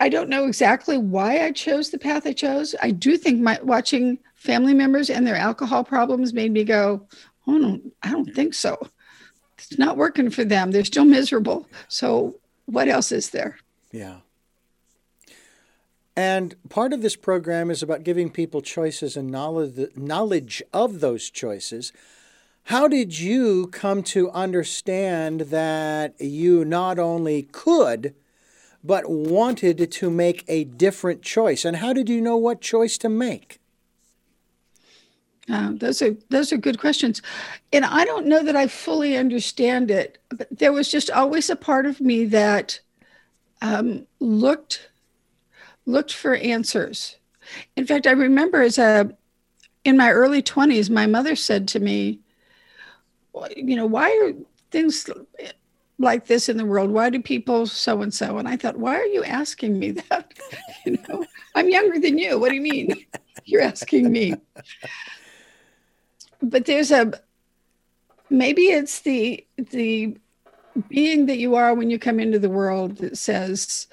[0.00, 2.74] I don't know exactly why I chose the path I chose.
[2.82, 7.06] I do think my watching family members and their alcohol problems made me go,
[7.46, 8.78] "Oh no, I don't think so.
[9.58, 10.70] It's not working for them.
[10.70, 11.68] They're still miserable.
[11.88, 13.58] So what else is there?"
[13.92, 14.20] Yeah.
[16.16, 21.28] And part of this program is about giving people choices and knowledge knowledge of those
[21.28, 21.92] choices.
[22.64, 28.14] How did you come to understand that you not only could,
[28.84, 31.64] but wanted to make a different choice?
[31.64, 33.58] And how did you know what choice to make?
[35.48, 37.20] Uh, those are those are good questions,
[37.72, 40.18] and I don't know that I fully understand it.
[40.30, 42.78] But there was just always a part of me that
[43.60, 44.88] um, looked
[45.84, 47.16] looked for answers.
[47.74, 49.10] In fact, I remember as a
[49.84, 52.20] in my early twenties, my mother said to me,
[53.56, 54.32] you know, why are
[54.70, 55.08] things
[55.98, 56.90] like this in the world?
[56.90, 58.38] Why do people so and so?
[58.38, 60.34] And I thought, why are you asking me that?
[60.84, 62.38] you know, I'm younger than you.
[62.38, 63.06] What do you mean?
[63.44, 64.34] You're asking me.
[66.42, 67.12] But there's a
[68.28, 70.16] maybe it's the the
[70.88, 73.86] being that you are when you come into the world that says,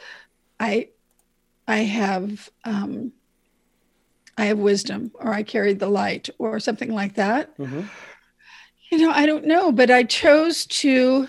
[0.59, 0.89] I
[1.67, 3.11] I have um,
[4.37, 7.55] I have wisdom or I carry the light or something like that.
[7.57, 7.81] Mm-hmm
[8.91, 11.27] you know, I don't know, but I chose to.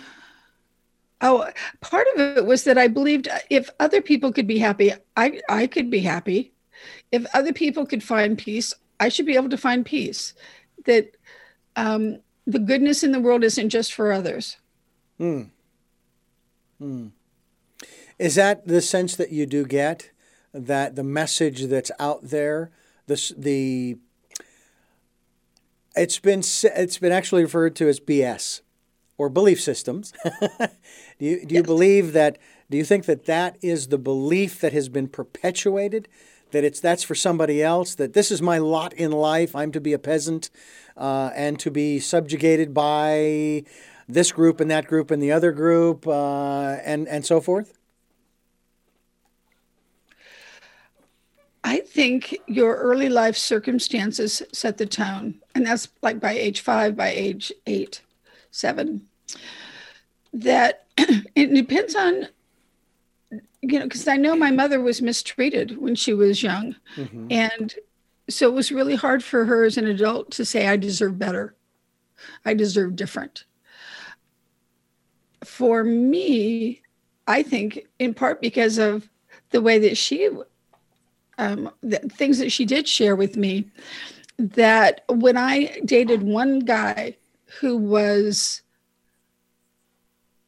[1.23, 1.47] Oh,
[1.81, 5.67] part of it was that I believed if other people could be happy, I, I
[5.67, 6.51] could be happy.
[7.11, 10.33] If other people could find peace, I should be able to find peace.
[10.85, 11.15] That
[11.75, 14.57] um, the goodness in the world isn't just for others.
[15.19, 15.43] Hmm.
[16.79, 17.07] Hmm.
[18.17, 20.09] Is that the sense that you do get?
[20.53, 22.71] That the message that's out there,
[23.05, 23.97] the, the
[25.95, 28.61] it's been it's been actually referred to as BS
[29.17, 30.13] or belief systems.
[30.59, 30.69] do
[31.19, 31.65] you do you yes.
[31.65, 32.37] believe that?
[32.69, 36.07] Do you think that that is the belief that has been perpetuated?
[36.51, 37.95] That it's that's for somebody else.
[37.95, 39.55] That this is my lot in life.
[39.55, 40.49] I'm to be a peasant,
[40.97, 43.63] uh, and to be subjugated by
[44.07, 47.77] this group and that group and the other group, uh, and and so forth.
[51.63, 55.35] I think your early life circumstances set the tone.
[55.53, 58.01] And that's like by age five, by age eight,
[58.49, 59.07] seven.
[60.33, 62.27] That it depends on,
[63.61, 66.75] you know, because I know my mother was mistreated when she was young.
[66.95, 67.27] Mm-hmm.
[67.29, 67.75] And
[68.29, 71.55] so it was really hard for her as an adult to say, I deserve better.
[72.45, 73.45] I deserve different.
[75.43, 76.81] For me,
[77.27, 79.09] I think in part because of
[79.51, 80.29] the way that she
[81.41, 83.65] um, the things that she did share with me
[84.37, 87.17] that when I dated one guy
[87.59, 88.61] who was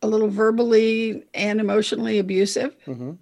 [0.03, 3.13] a little verbally and emotionally abusive, mm-hmm.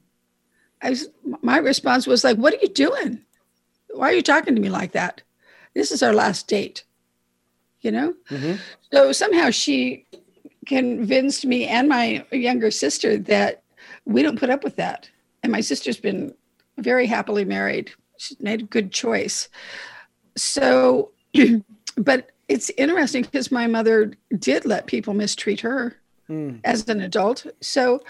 [0.82, 1.08] I was,
[1.42, 3.22] my response was like, "What are you doing?
[3.92, 5.22] Why are you talking to me like that?
[5.74, 6.84] This is our last date."
[7.80, 8.14] You know.
[8.30, 8.56] Mm-hmm.
[8.92, 10.06] So somehow she
[10.66, 13.64] convinced me and my younger sister that
[14.06, 15.10] we don't put up with that.
[15.42, 16.34] And my sister's been
[16.82, 17.92] very happily married.
[18.18, 19.50] She made a good choice.
[20.36, 21.12] So,
[21.98, 25.96] but it's interesting because my mother did let people mistreat her
[26.30, 26.60] mm.
[26.64, 27.46] as an adult.
[27.62, 28.02] So,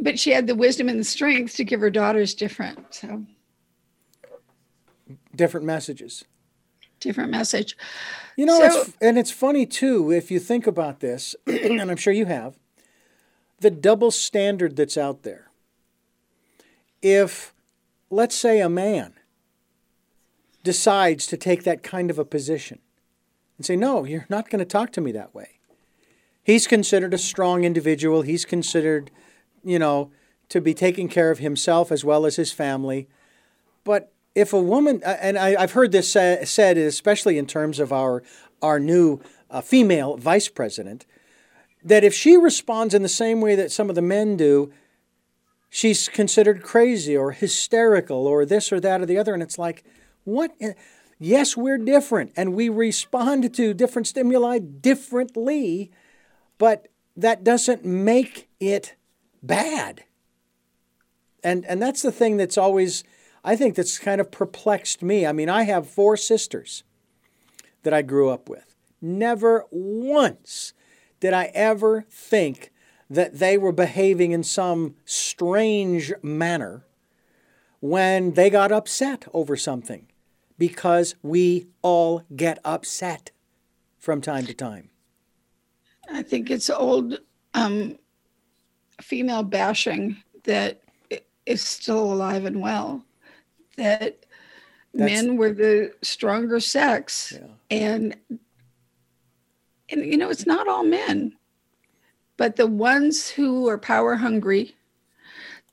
[0.00, 2.94] but she had the wisdom and the strength to give her daughters different.
[2.94, 3.24] So,
[5.34, 6.24] different messages.
[7.00, 7.76] Different message.
[8.36, 11.96] You know, so, it's, and it's funny too if you think about this, and I'm
[11.96, 12.58] sure you have,
[13.60, 15.47] the double standard that's out there.
[17.02, 17.54] If,
[18.10, 19.14] let's say, a man
[20.62, 22.78] decides to take that kind of a position
[23.56, 25.58] and say, no, you're not going to talk to me that way.
[26.42, 28.22] He's considered a strong individual.
[28.22, 29.10] He's considered,
[29.62, 30.10] you know,
[30.48, 33.06] to be taking care of himself as well as his family.
[33.84, 38.22] But if a woman, and I, have heard this said, especially in terms of our
[38.60, 39.20] our new
[39.50, 41.06] uh, female vice president,
[41.84, 44.72] that if she responds in the same way that some of the men do,
[45.68, 49.34] she's considered crazy or hysterical or this or that or the other.
[49.34, 49.84] And it's like,
[50.24, 50.52] what?
[51.18, 55.90] Yes, we're different and we respond to different stimuli differently,
[56.58, 58.94] but that doesn't make it
[59.42, 60.04] bad.
[61.42, 63.04] And, and that's the thing that's always
[63.44, 65.26] I think that's kind of perplexed me.
[65.26, 66.84] I mean, I have four sisters
[67.82, 68.74] that I grew up with.
[69.00, 70.72] Never once
[71.20, 72.72] did I ever think
[73.10, 76.84] that they were behaving in some strange manner
[77.80, 80.06] when they got upset over something
[80.58, 83.30] because we all get upset
[83.98, 84.90] from time to time.
[86.10, 87.18] I think it's old
[87.54, 87.98] um,
[89.00, 90.82] female bashing that
[91.46, 93.04] is still alive and well
[93.76, 94.26] that
[94.92, 97.46] That's, men were the stronger sex yeah.
[97.70, 98.16] and
[99.88, 101.37] and you know it's not all men
[102.38, 104.74] but the ones who are power hungry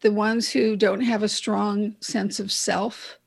[0.02, 3.18] the ones who don't have a strong sense of self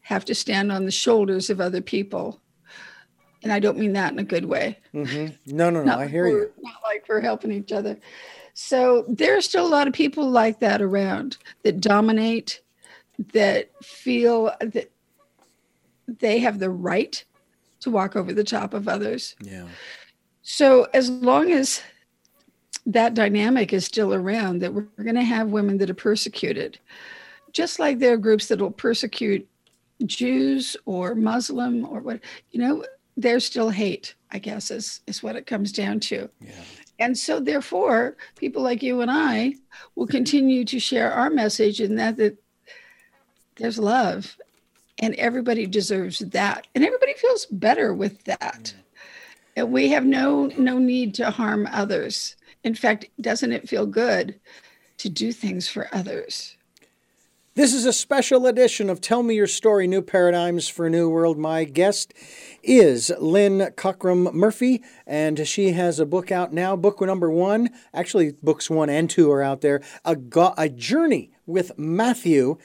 [0.00, 2.40] have to stand on the shoulders of other people
[3.42, 5.34] and i don't mean that in a good way mm-hmm.
[5.54, 7.98] no no no i hear you not like we're helping each other
[8.54, 12.62] so there are still a lot of people like that around that dominate
[13.34, 14.90] that feel that
[16.06, 17.22] they have the right
[17.80, 19.36] to walk over the top of others.
[19.40, 19.66] Yeah.
[20.42, 21.82] So as long as
[22.86, 26.78] that dynamic is still around, that we're going to have women that are persecuted,
[27.52, 29.46] just like there are groups that will persecute
[30.04, 32.20] Jews or Muslim or what,
[32.52, 32.84] you know,
[33.16, 36.28] there's still hate, I guess, is, is what it comes down to.
[36.40, 36.52] Yeah.
[36.98, 39.54] And so, therefore, people like you and I
[39.96, 42.38] will continue to share our message and that, that
[43.56, 44.36] there's love
[44.98, 46.66] and everybody deserves that.
[46.74, 48.74] And everybody feels better with that.
[48.76, 48.82] Mm.
[49.56, 52.36] And we have no no need to harm others
[52.66, 54.38] in fact doesn't it feel good
[54.98, 56.56] to do things for others
[57.56, 61.08] this is a special edition of Tell Me Your Story New Paradigms for a New
[61.08, 61.38] World.
[61.38, 62.12] My guest
[62.62, 66.76] is Lynne Cockrum Murphy, and she has a book out now.
[66.76, 71.30] Book number one, actually, books one and two are out there A, Go- a Journey
[71.46, 72.58] with Matthew.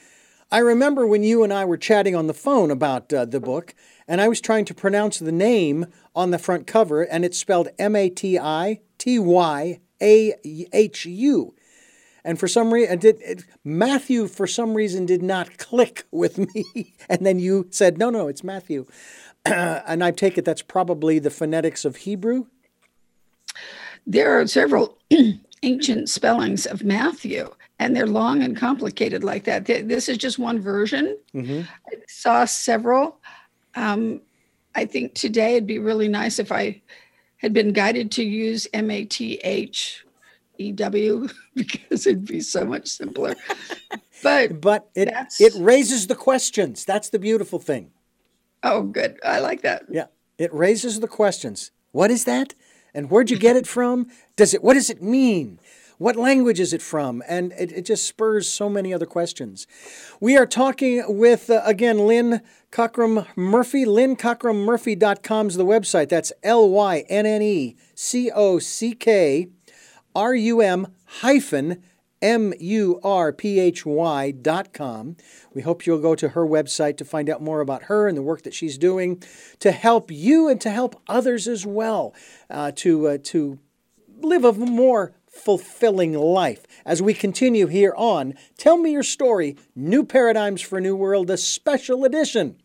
[0.50, 3.74] I remember when you and I were chatting on the phone about uh, the book,
[4.06, 7.68] and I was trying to pronounce the name on the front cover, and it's spelled
[7.78, 10.34] M A T I T Y A
[10.72, 11.54] H U.
[12.24, 17.24] And for some reason, did Matthew for some reason did not click with me, and
[17.26, 18.86] then you said, "No, no, it's Matthew,"
[19.44, 22.46] and I take it that's probably the phonetics of Hebrew.
[24.06, 24.98] There are several
[25.62, 27.48] ancient spellings of Matthew
[27.82, 29.66] and they're long and complicated like that.
[29.66, 31.18] This is just one version.
[31.34, 31.62] Mm-hmm.
[31.88, 33.18] I saw several.
[33.74, 34.20] Um,
[34.76, 36.80] I think today it'd be really nice if I
[37.42, 40.04] had been guided to use M A T H
[40.58, 43.34] E W because it'd be so much simpler.
[44.22, 46.84] But but it it raises the questions.
[46.84, 47.90] That's the beautiful thing.
[48.62, 49.18] Oh, good.
[49.24, 49.84] I like that.
[49.90, 50.06] Yeah,
[50.38, 51.72] it raises the questions.
[51.90, 52.54] What is that?
[52.94, 54.06] And where'd you get it from?
[54.36, 54.62] Does it?
[54.62, 55.58] What does it mean?
[56.02, 57.22] What language is it from?
[57.28, 59.68] And it, it just spurs so many other questions.
[60.20, 62.40] We are talking with, uh, again, Lynne
[62.72, 63.84] Cockrum Murphy.
[63.84, 66.08] LynneCockrumMurphy.com is the website.
[66.08, 69.46] That's L Y N N E C O C K
[70.12, 70.88] R U M
[71.20, 71.80] hyphen
[72.20, 75.16] M U R P H Y dot com.
[75.54, 78.22] We hope you'll go to her website to find out more about her and the
[78.22, 79.22] work that she's doing
[79.60, 82.12] to help you and to help others as well
[82.50, 83.60] uh, to, uh, to
[84.20, 86.64] live a more fulfilling life.
[86.84, 91.36] As we continue here on Tell Me Your Story New Paradigms for New World, a
[91.36, 92.56] special edition.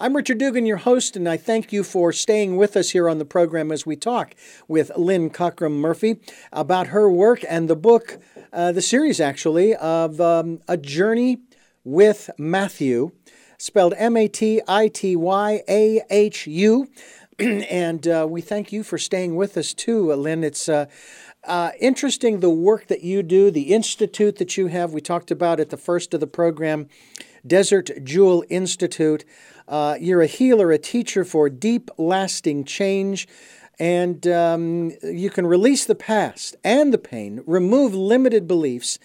[0.00, 3.18] I'm Richard Dugan, your host, and I thank you for staying with us here on
[3.18, 4.34] the program as we talk
[4.66, 6.16] with Lynne Cockrum Murphy
[6.52, 8.18] about her work and the book,
[8.52, 11.38] uh, the series actually, of um, A Journey
[11.84, 13.12] with Matthew,
[13.58, 16.88] spelled M A T I T Y A H U.
[17.38, 20.44] And uh, we thank you for staying with us too, Lynne.
[20.44, 20.86] It's uh,
[21.44, 24.92] uh, interesting the work that you do, the institute that you have.
[24.92, 26.88] We talked about at the first of the program,
[27.46, 29.24] Desert Jewel Institute.
[29.66, 33.26] Uh, you're a healer, a teacher for deep, lasting change,
[33.78, 38.98] and um, you can release the past and the pain, remove limited beliefs,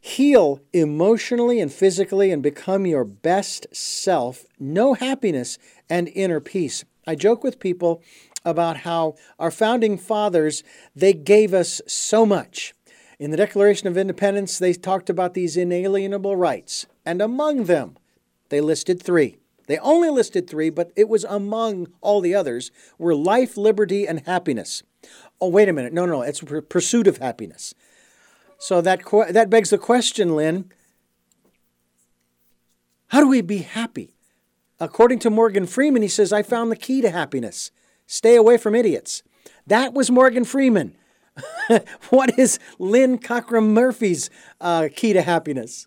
[0.00, 4.44] heal emotionally and physically, and become your best self.
[4.58, 5.58] Know happiness
[5.90, 6.84] and inner peace.
[7.06, 8.02] I joke with people
[8.46, 10.62] about how our founding fathers
[10.94, 12.72] they gave us so much.
[13.18, 17.96] In the Declaration of Independence, they talked about these inalienable rights, and among them,
[18.48, 19.36] they listed three.
[19.66, 24.24] They only listed three, but it was among all the others were life, liberty, and
[24.24, 24.82] happiness.
[25.40, 25.92] Oh, wait a minute.
[25.92, 27.74] No, no, it's pursuit of happiness.
[28.58, 30.70] So that that begs the question, Lynne.
[33.08, 34.14] How do we be happy?
[34.78, 37.70] According to Morgan Freeman, he says, I found the key to happiness.
[38.06, 39.22] Stay away from idiots.
[39.66, 40.96] That was Morgan Freeman.
[42.10, 44.30] what is Lynne Cockrum Murphy's
[44.60, 45.86] uh, key to happiness?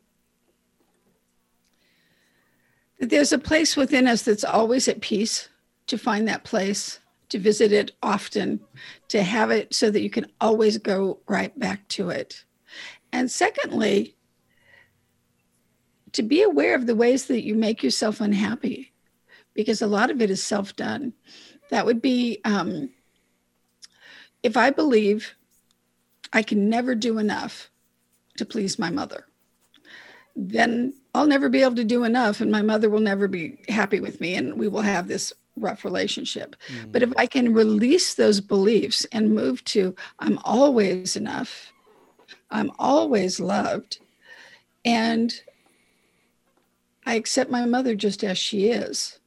[2.99, 5.47] There's a place within us that's always at peace,
[5.87, 6.99] to find that place,
[7.29, 8.59] to visit it often,
[9.07, 12.43] to have it so that you can always go right back to it.
[13.11, 14.15] And secondly,
[16.11, 18.91] to be aware of the ways that you make yourself unhappy,
[19.53, 21.13] because a lot of it is self done.
[21.69, 22.89] That would be um,
[24.43, 25.35] if I believe
[26.33, 27.69] I can never do enough
[28.37, 29.25] to please my mother,
[30.35, 33.99] then I'll never be able to do enough, and my mother will never be happy
[33.99, 36.55] with me, and we will have this rough relationship.
[36.67, 36.91] Mm.
[36.91, 41.73] But if I can release those beliefs and move to, I'm always enough,
[42.49, 43.99] I'm always loved,
[44.85, 45.33] and
[47.05, 49.18] I accept my mother just as she is,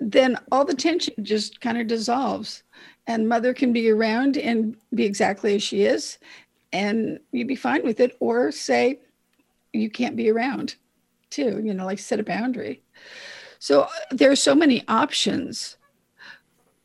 [0.00, 2.62] then all the tension just kind of dissolves.
[3.06, 6.18] And mother can be around and be exactly as she is,
[6.72, 9.00] and you'd be fine with it, or say,
[9.72, 10.76] you can't be around
[11.30, 12.82] too, you know, like set a boundary.
[13.58, 15.76] So uh, there are so many options.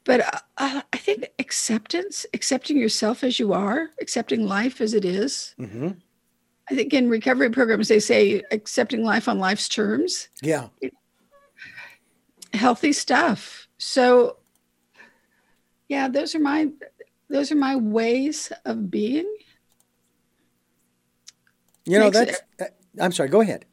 [0.03, 5.03] But uh, uh, I think acceptance, accepting yourself as you are, accepting life as it
[5.05, 5.55] is.
[5.59, 5.89] Mm-hmm.
[6.70, 10.30] I think in recovery programs, they say accepting life on life's terms.
[10.41, 10.68] Yeah.
[12.56, 13.68] Healthy stuff.
[13.78, 14.38] So,
[15.89, 16.70] yeah, those are my
[17.30, 19.32] those are my ways of being
[21.86, 23.66] you know, that's, it, uh, I'm sorry, go ahead.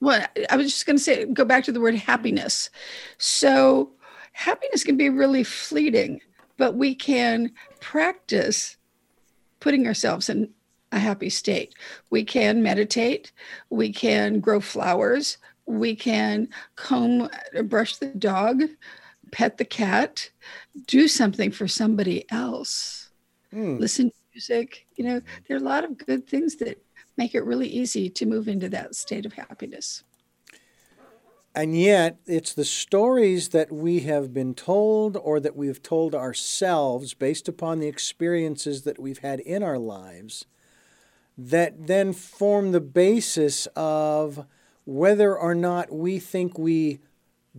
[0.00, 2.70] Well, I was just going to say, go back to the word happiness.
[3.18, 3.90] So,
[4.32, 6.20] happiness can be really fleeting,
[6.56, 8.78] but we can practice
[9.60, 10.50] putting ourselves in
[10.92, 11.74] a happy state.
[12.08, 13.30] We can meditate,
[13.68, 15.36] we can grow flowers,
[15.70, 17.28] we can comb,
[17.64, 18.62] brush the dog,
[19.32, 20.30] pet the cat,
[20.86, 23.10] do something for somebody else,
[23.52, 23.78] mm.
[23.78, 24.86] listen to music.
[24.96, 26.82] You know, there are a lot of good things that
[27.16, 30.02] make it really easy to move into that state of happiness.
[31.54, 37.12] And yet, it's the stories that we have been told or that we've told ourselves
[37.12, 40.46] based upon the experiences that we've had in our lives
[41.36, 44.46] that then form the basis of
[44.84, 47.00] whether or not we think we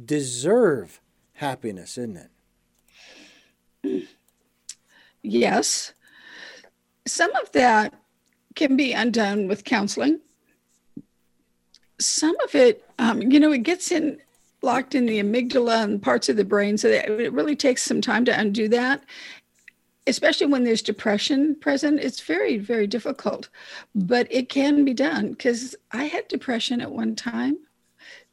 [0.06, 1.02] deserve
[1.34, 2.30] happiness, isn't
[3.84, 4.08] it?
[5.24, 5.94] Yes.
[7.08, 7.94] Some of that
[8.56, 10.20] can be undone with counseling.
[12.00, 14.20] Some of it, um, you know, it gets in
[14.64, 16.78] locked in the amygdala and parts of the brain.
[16.78, 19.04] So that it really takes some time to undo that,
[20.12, 22.00] especially when there's depression present.
[22.00, 23.50] It's very, very difficult,
[23.96, 27.58] but it can be done because I had depression at one time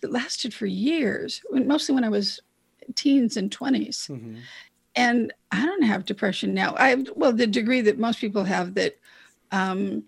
[0.01, 2.41] that lasted for years, mostly when I was
[2.97, 4.11] teens and 20s.
[4.11, 4.37] Mm-hmm.
[4.97, 6.75] And I don't have depression now.
[6.77, 8.99] I well, the degree that most people have that
[9.53, 10.03] um,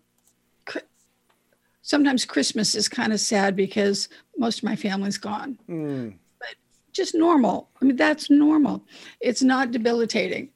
[1.82, 5.58] sometimes Christmas is kind of sad because most of my family's gone.
[5.68, 6.14] Mm.
[6.40, 6.54] But
[6.92, 7.68] just normal.
[7.80, 8.84] I mean, that's normal.
[9.20, 10.50] It's not debilitating.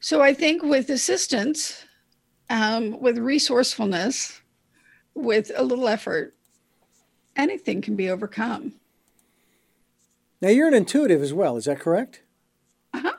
[0.00, 1.84] So I think with assistance,
[2.50, 4.40] um, with resourcefulness,
[5.14, 6.34] with a little effort,
[7.34, 8.74] anything can be overcome.
[10.40, 12.20] Now, you're an intuitive as well, is that correct?
[12.92, 13.16] Uh huh.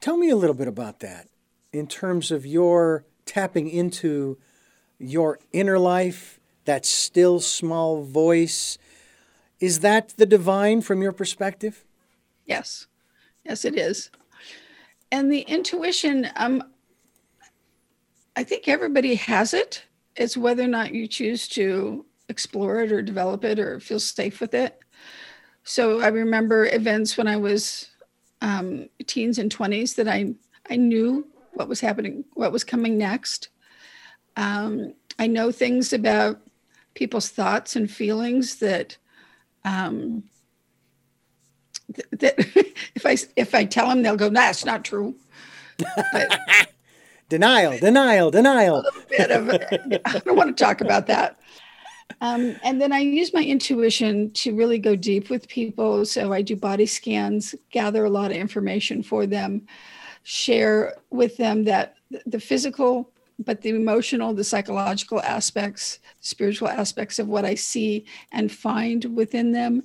[0.00, 1.28] Tell me a little bit about that
[1.72, 4.38] in terms of your tapping into
[4.98, 8.78] your inner life, that still small voice.
[9.58, 11.84] Is that the divine from your perspective?
[12.46, 12.86] Yes.
[13.44, 14.10] Yes, it is.
[15.12, 16.64] And the intuition, um,
[18.34, 19.84] I think everybody has it.
[20.16, 24.40] It's whether or not you choose to explore it or develop it or feel safe
[24.40, 24.80] with it.
[25.64, 27.90] So I remember events when I was
[28.40, 30.34] um, teens and 20s that I,
[30.70, 33.50] I knew what was happening, what was coming next.
[34.38, 36.40] Um, I know things about
[36.94, 38.96] people's thoughts and feelings that
[39.64, 40.24] um,
[41.88, 42.34] that
[42.94, 45.14] if I if I tell them, they'll go, "No, "That's not true."
[46.12, 46.38] But
[47.28, 48.84] denial, denial, denial.
[49.08, 51.38] bit of, I don't want to talk about that.
[52.20, 56.04] Um, and then I use my intuition to really go deep with people.
[56.04, 59.66] So I do body scans, gather a lot of information for them,
[60.22, 67.28] share with them that the physical, but the emotional, the psychological aspects, spiritual aspects of
[67.28, 69.82] what I see and find within them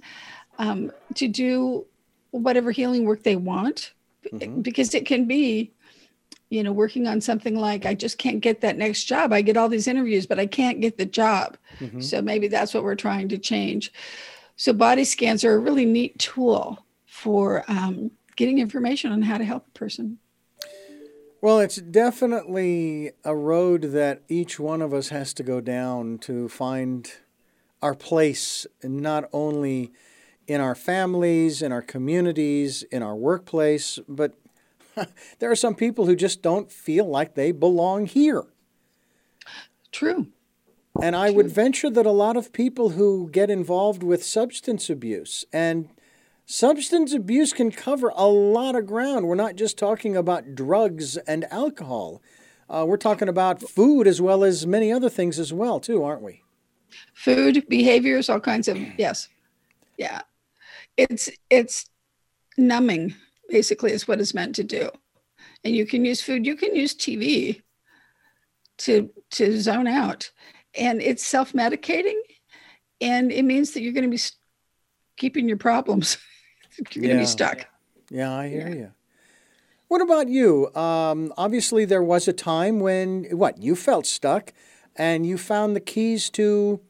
[0.58, 1.86] um, to do
[2.32, 3.93] whatever healing work they want.
[4.32, 4.62] Mm-hmm.
[4.62, 5.72] Because it can be
[6.49, 9.34] you know, working on something like I just can't get that next job.
[9.34, 11.58] I get all these interviews, but I can't get the job.
[11.80, 12.01] Mm-hmm.
[12.01, 13.91] So maybe that's what we're trying to change.
[14.55, 19.43] So body scans are a really neat tool for um, getting information on how to
[19.43, 20.20] help a person.
[21.41, 26.49] Well, it's definitely a road that each one of us has to go down to
[26.49, 27.12] find
[27.82, 29.91] our place, not only
[30.48, 34.34] in our families, in our communities, in our workplace, but
[35.39, 38.45] there are some people who just don't feel like they belong here.
[39.91, 40.28] True.
[41.02, 41.38] And I True.
[41.38, 45.89] would venture that a lot of people who get involved with substance abuse and
[46.45, 49.28] substance abuse can cover a lot of ground.
[49.28, 52.22] We're not just talking about drugs and alcohol.
[52.70, 56.22] Uh, we're talking about food as well as many other things as well, too, aren't
[56.22, 56.43] we?
[57.14, 59.30] Food, behaviors, all kinds of yes,
[59.98, 60.22] yeah.
[60.98, 61.86] It's it's
[62.58, 63.16] numbing
[63.50, 64.89] basically is what it's meant to do.
[65.64, 67.62] And you can use food, you can use TV
[68.80, 70.32] to to zone out.
[70.76, 72.20] And it's self-medicating
[73.02, 74.22] and it means that you're going to be
[75.18, 76.18] keeping your problems.
[76.91, 77.68] you're going to be stuck.
[78.10, 78.76] Yeah, I hear yeah.
[78.76, 78.91] you.
[79.88, 80.74] What about you?
[80.76, 84.52] Um, obviously, there was a time when what you felt stuck,
[84.95, 86.82] and you found the keys to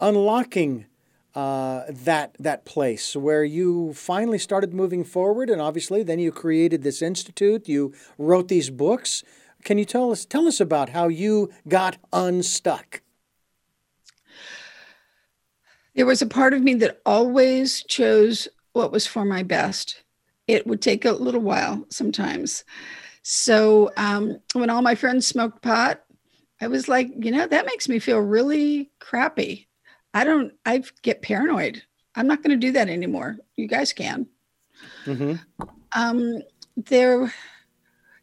[0.00, 0.86] unlocking
[1.34, 6.82] uh, that that place where you finally started moving forward, and obviously then you created
[6.82, 7.68] this institute.
[7.68, 9.22] You wrote these books.
[9.62, 13.02] Can you tell us tell us about how you got unstuck?
[15.94, 20.02] There was a part of me that always chose what was for my best.
[20.46, 22.64] It would take a little while sometimes.
[23.22, 26.02] So um, when all my friends smoked pot,
[26.60, 29.68] I was like, you know, that makes me feel really crappy.
[30.12, 31.82] I don't, I get paranoid.
[32.14, 33.38] I'm not going to do that anymore.
[33.56, 34.26] You guys can.
[35.04, 35.34] Mm-hmm.
[35.92, 36.42] Um,
[36.76, 37.32] there,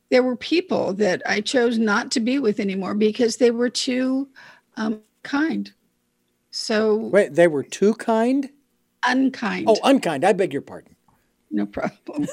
[0.10, 4.30] there were people that I chose not to be with anymore because they were too
[4.76, 5.72] um, kind.
[6.52, 8.50] So wait, they were too kind.
[9.06, 9.66] Unkind.
[9.70, 10.24] Oh, unkind.
[10.24, 10.96] I beg your pardon.
[11.52, 12.28] No problem.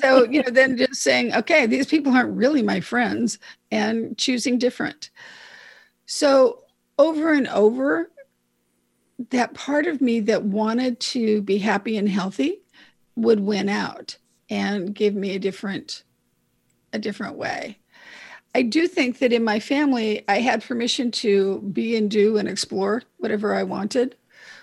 [0.00, 3.38] so you know, then just saying, okay, these people aren't really my friends,
[3.70, 5.10] and choosing different.
[6.06, 6.60] So
[6.98, 8.10] over and over,
[9.28, 12.62] that part of me that wanted to be happy and healthy
[13.16, 14.16] would win out
[14.48, 16.04] and give me a different
[16.92, 17.78] a different way.
[18.54, 22.48] I do think that in my family I had permission to be and do and
[22.48, 24.16] explore whatever I wanted,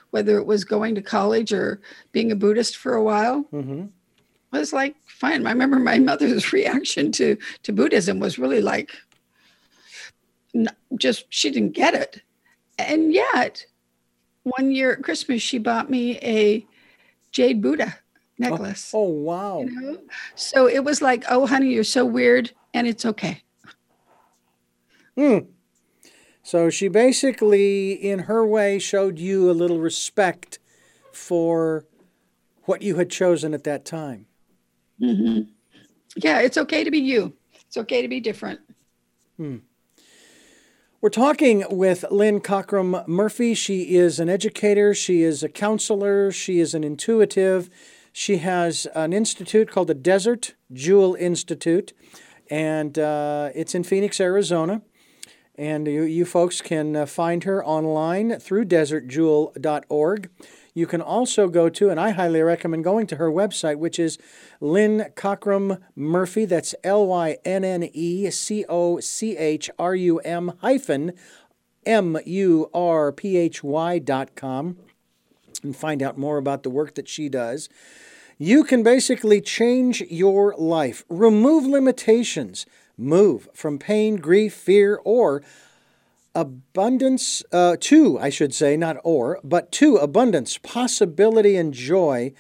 [0.09, 1.79] whether it was going to college or
[2.11, 3.45] being a Buddhist for a while.
[3.53, 3.85] Mm-hmm.
[4.51, 5.45] I was like, fine.
[5.45, 8.91] I remember my mother's reaction to to Buddhism was really like,
[10.97, 12.21] just she didn't get it,
[12.79, 13.65] and yet
[14.57, 16.65] one year at Christmas, she bought me a
[17.31, 17.97] jade Buddha
[18.37, 18.91] necklace.
[18.93, 19.59] Oh, oh wow.
[19.61, 19.97] You know?
[20.35, 23.43] So it was like, oh, honey, you're so weird, and it's okay.
[25.15, 25.39] Hmm.
[26.43, 30.59] So she basically, in her way, showed you a little respect
[31.11, 31.85] for
[32.63, 34.27] what you had chosen at that time.
[35.01, 35.49] Mm-hmm.
[36.15, 37.33] Yeah, it's okay to be you.
[37.65, 38.59] It's okay to be different.
[39.37, 39.57] Hmm.
[40.99, 43.53] We're talking with Lynne Cockrum Murphy.
[43.53, 47.69] She is an educator, she is a counselor, she is an intuitive.
[48.11, 51.93] She has an institute called the Desert Jewel Institute,
[52.49, 54.81] and uh, it's in Phoenix, Arizona.
[55.53, 60.29] And you, you folks can uh, find her online through desertjewel.org.
[60.77, 64.19] You can also go to, and I highly recommend going to her website, which is
[64.61, 66.45] Lynne Cockrum Murphy.
[66.45, 71.13] That's L Y N N E C O C H R U M hyphen
[71.83, 74.77] M U R P H Y dot com.
[75.63, 77.69] and find out more about the work that she does,
[78.37, 85.41] you can basically change your life, remove limitations, move from pain, grief, fear, or
[86.35, 92.33] abundance uh, to, I should say, not or, but to abundance, possibility, and joy.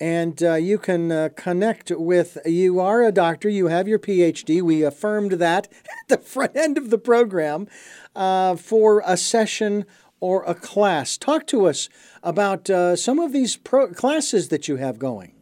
[0.00, 4.62] And uh, you can uh, connect with, you are a doctor, you have your PhD.
[4.62, 7.66] We affirmed that at the front end of the program
[8.14, 9.86] uh, for a session
[10.20, 11.16] or a class.
[11.16, 11.88] Talk to us
[12.22, 15.34] about uh, some of these pro- classes that you have going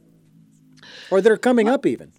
[1.11, 2.13] or that are coming up, even.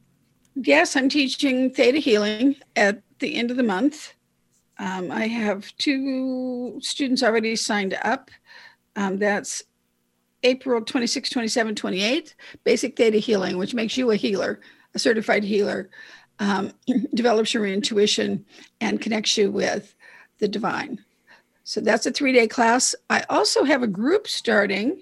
[0.56, 4.14] Yes, I'm teaching Theta Healing at the end of the month.
[4.80, 8.30] Um, I have two students already signed up.
[8.96, 9.64] Um, that's
[10.44, 14.60] April 26, 27, 28, Basic Theta Healing, which makes you a healer,
[14.94, 15.90] a certified healer,
[16.40, 16.72] um,
[17.14, 18.46] develops your intuition
[18.80, 19.96] and connects you with
[20.40, 21.04] the divine.
[21.64, 22.96] So that's a three day class.
[23.10, 25.02] I also have a group starting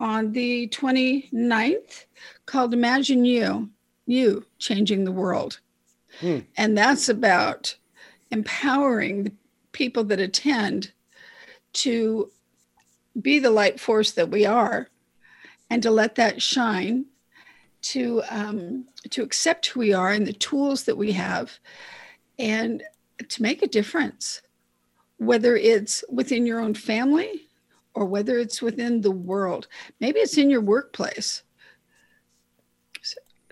[0.00, 2.06] on the 29th
[2.46, 3.70] called Imagine You,
[4.06, 5.60] You Changing the World.
[6.20, 6.40] Hmm.
[6.56, 7.76] And that's about
[8.32, 9.32] empowering the
[9.70, 10.90] people that attend
[11.72, 12.30] to
[13.20, 14.88] be the light force that we are
[15.70, 17.04] and to let that shine
[17.82, 21.58] to um, to accept who we are and the tools that we have
[22.38, 22.82] and
[23.28, 24.42] to make a difference
[25.18, 27.42] whether it's within your own family
[27.94, 29.68] or whether it's within the world.
[30.00, 31.42] Maybe it's in your workplace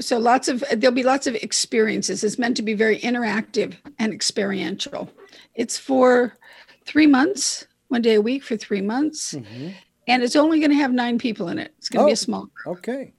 [0.00, 2.24] so lots of there'll be lots of experiences.
[2.24, 5.10] It's meant to be very interactive and experiential.
[5.54, 6.36] It's for
[6.84, 9.34] three months one day a week for three months.
[9.34, 9.68] Mm-hmm.
[10.08, 11.72] and it's only going to have nine people in it.
[11.78, 12.78] It's going to oh, be a oh, small group.
[12.78, 13.12] okay.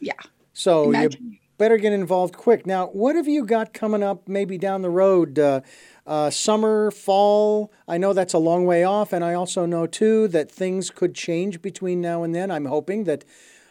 [0.00, 0.12] Yeah.
[0.52, 1.32] So Imagine.
[1.32, 2.66] you better get involved quick.
[2.66, 5.38] Now what have you got coming up maybe down the road?
[5.38, 5.60] Uh,
[6.06, 7.72] uh, summer fall?
[7.86, 11.14] I know that's a long way off and i also know too that things could
[11.14, 12.50] change between now and then.
[12.50, 13.24] I'm hoping that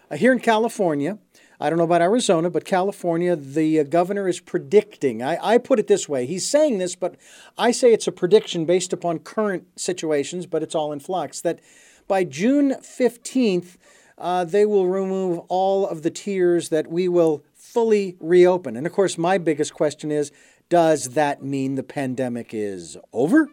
[0.09, 1.17] uh, here in california
[1.61, 5.21] I don't know about Arizona, but California, the uh, governor is predicting.
[5.21, 7.17] I, I put it this way he's saying this, but
[7.55, 11.39] I say it's a prediction based upon current situations, but it's all in flux.
[11.41, 11.59] That
[12.07, 13.77] by June 15th,
[14.17, 18.75] uh, they will remove all of the tiers that we will fully reopen.
[18.75, 20.31] And of course, my biggest question is
[20.69, 23.49] does that mean the pandemic is over?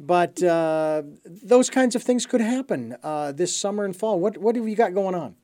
[0.00, 4.18] But uh, those kinds of things could happen uh, this summer and fall.
[4.18, 5.34] What, what have you got going on?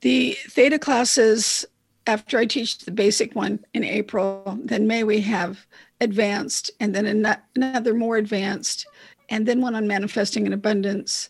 [0.00, 1.66] The theta classes,
[2.06, 5.66] after I teach the basic one in April, then May we have
[6.00, 8.86] advanced, and then another more advanced,
[9.28, 11.28] and then one on manifesting in abundance.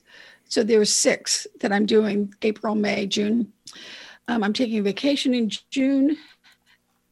[0.49, 3.53] So there are six that I'm doing April, May, June.
[4.29, 6.17] Um, I'm taking a vacation in June.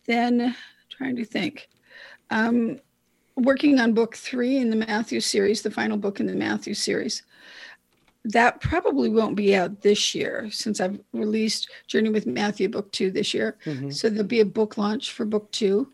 [0.07, 0.57] Then
[0.91, 1.69] trying to think.
[2.31, 2.81] Um,
[3.37, 7.23] working on book three in the Matthew series, the final book in the Matthew series
[8.29, 13.11] that probably won't be out this year since I've released Journey with Matthew book two
[13.11, 13.57] this year.
[13.65, 13.91] Mm-hmm.
[13.91, 15.91] So there'll be a book launch for book two.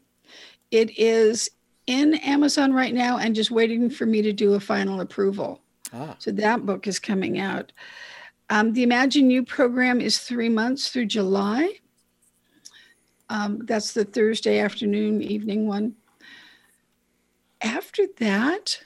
[0.73, 1.49] It is
[1.87, 5.61] in Amazon right now and just waiting for me to do a final approval.
[5.93, 6.17] Ah.
[6.19, 7.71] So that book is coming out.
[8.51, 11.75] Um, the Imagine You program is three months through July.
[13.29, 15.95] Um, that's the Thursday afternoon, evening one.
[17.63, 18.81] After that,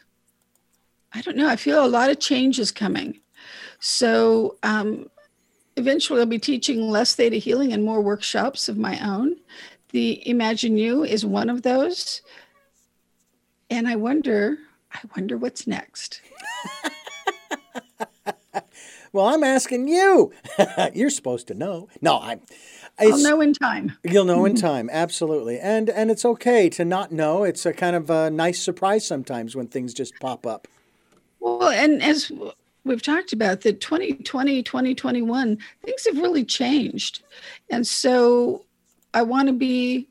[1.13, 1.49] I don't know.
[1.49, 3.21] I feel a lot of change is coming.
[3.81, 5.09] So um,
[5.77, 9.37] eventually I'll be teaching less theta healing and more workshops of my own.
[9.91, 12.23] The Imagine You is one of those.
[13.71, 14.59] And I wonder,
[14.93, 16.21] I wonder what's next.
[19.13, 20.33] well, I'm asking you.
[20.95, 21.89] You're supposed to know.
[22.01, 22.41] No, I'm.
[22.99, 23.97] I'll know in time.
[24.03, 27.45] You'll know in time, absolutely, and and it's okay to not know.
[27.45, 30.67] It's a kind of a nice surprise sometimes when things just pop up.
[31.39, 32.33] Well, and as
[32.89, 37.23] we've talked about that 2020 2021 things have really changed
[37.71, 38.65] and so
[39.15, 40.09] i want to be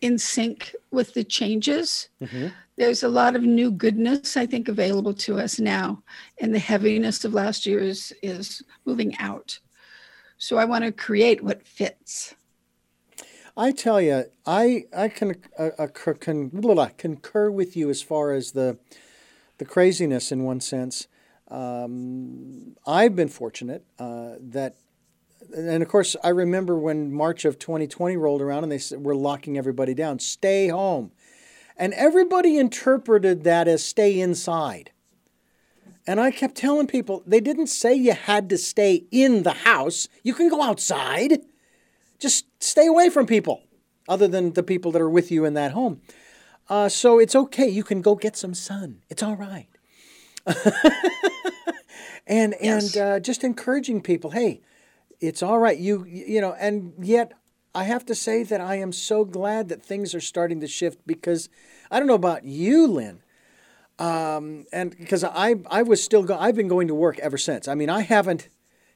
[0.00, 2.48] in sync with the changes mm-hmm.
[2.76, 6.02] there's a lot of new goodness i think available to us now
[6.40, 9.58] and the heaviness of last year is is moving out
[10.38, 12.34] so i want to create what fits
[13.56, 18.00] I tell you, I I can uh, uh, con, blah, blah, concur with you as
[18.00, 18.78] far as the
[19.58, 21.08] the craziness in one sense.
[21.50, 24.76] Um, I've been fortunate uh, that,
[25.54, 29.14] and of course, I remember when March of 2020 rolled around and they said, We're
[29.14, 31.12] locking everybody down, stay home.
[31.76, 34.92] And everybody interpreted that as stay inside.
[36.06, 40.08] And I kept telling people, they didn't say you had to stay in the house.
[40.22, 41.40] You can go outside.
[42.18, 43.62] Just stay away from people,
[44.08, 46.02] other than the people that are with you in that home.
[46.68, 47.68] Uh, so it's okay.
[47.68, 49.02] You can go get some sun.
[49.08, 49.69] It's all right.
[52.26, 52.96] and Yes.
[52.96, 54.30] and uh, just encouraging people.
[54.30, 54.60] Hey,
[55.20, 55.78] it's all right.
[55.78, 57.32] You you know, and yet
[57.74, 61.00] I have to say that I am so glad that things are starting to shift
[61.06, 61.48] because
[61.90, 63.22] I don't know about you, Lynne,
[63.98, 67.68] um, and because I I was still go, I've been going to work ever since.
[67.68, 68.48] I mean, I haven't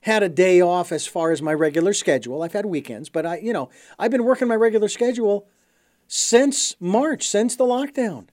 [0.03, 2.43] had a day off as far as my regular schedule.
[2.43, 5.49] I've had weekends, but I you know I've been working my regular schedule
[6.09, 8.27] since March, since the lockdown.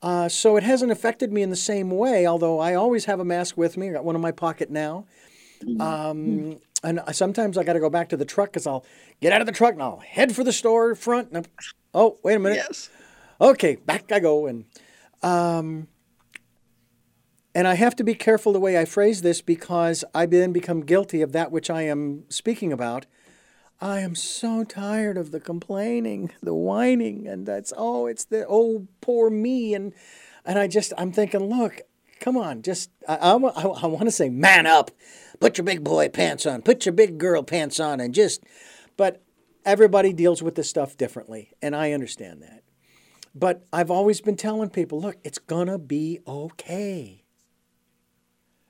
[0.00, 3.24] Uh, so it hasn't affected me in the same way, although I always have a
[3.24, 3.88] mask with me.
[3.90, 5.06] I got one in my pocket now.
[5.80, 8.84] Um, and I- sometimes I got to go back to the truck because I'll
[9.20, 11.28] get out of the truck and I'll head for the store front.
[11.28, 11.44] And I'm,
[11.94, 12.56] oh, wait a minute.
[12.56, 12.90] Yes.
[13.40, 14.46] Okay, back I go.
[14.46, 14.64] And
[15.22, 15.88] um,
[17.54, 20.82] and I have to be careful the way I phrase this because I then become
[20.82, 23.06] guilty of that which I am speaking about.
[23.80, 28.88] I am so tired of the complaining, the whining, and that's oh, it's the oh
[29.00, 29.92] poor me, and
[30.44, 31.82] and I just I'm thinking, look,
[32.18, 34.90] come on, just I I, I, I want to say man up,
[35.38, 38.42] put your big boy pants on, put your big girl pants on, and just,
[38.96, 39.22] but
[39.64, 42.64] everybody deals with this stuff differently, and I understand that.
[43.32, 47.17] But I've always been telling people, look, it's gonna be okay.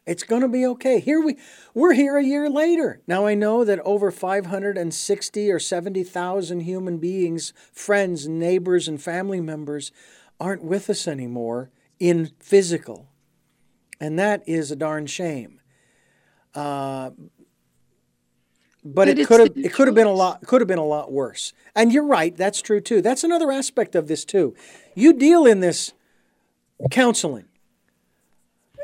[0.09, 1.01] It's going to be okay.
[1.01, 1.37] Here we
[1.75, 3.03] we're here a year later.
[3.07, 9.93] Now I know that over 560 or 70,000 human beings, friends, neighbors and family members
[10.41, 13.11] aren't with us anymore in physical.
[14.01, 15.61] And that is a darn shame.
[16.55, 17.11] Uh,
[18.83, 20.85] but, But it could have it could have been a lot could have been a
[20.87, 21.53] lot worse.
[21.75, 23.03] And you're right, that's true too.
[23.03, 24.55] That's another aspect of this too.
[24.95, 25.93] You deal in this
[26.91, 27.48] counseling.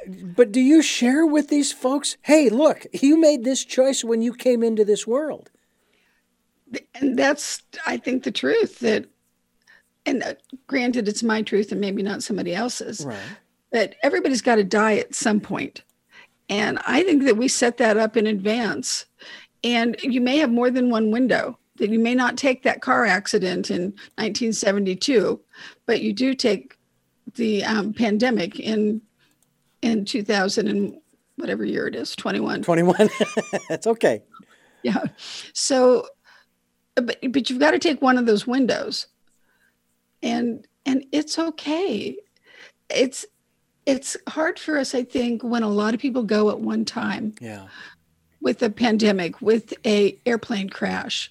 [0.07, 4.33] But do you share with these folks, hey, look, you made this choice when you
[4.35, 5.51] came into this world?
[6.95, 9.05] and that's i think the truth that
[10.07, 10.35] and uh,
[10.67, 13.17] granted it's my truth and maybe not somebody else's Right.
[13.71, 15.83] but everybody's got to die at some point
[16.49, 19.07] and i think that we set that up in advance
[19.63, 23.05] and you may have more than one window that you may not take that car
[23.05, 23.83] accident in
[24.17, 25.41] 1972
[25.87, 26.77] but you do take
[27.37, 29.01] the um, pandemic in
[29.85, 30.97] in 2000 and
[31.37, 33.09] whatever year it is 21 21.
[33.69, 34.23] That's okay.
[34.83, 35.03] yeah.
[35.53, 36.07] So,
[36.95, 39.07] but but you've got to take one of those windows,
[40.23, 42.17] and and it's okay.
[42.91, 43.27] It's
[43.87, 47.35] it's hard for us, I think, when a lot of people go at one time
[47.41, 47.67] Yeah.
[48.41, 51.31] with a pandemic, with a airplane crash.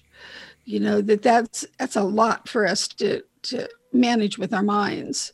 [0.64, 5.32] You know that that's that's a lot for us to to manage with our minds,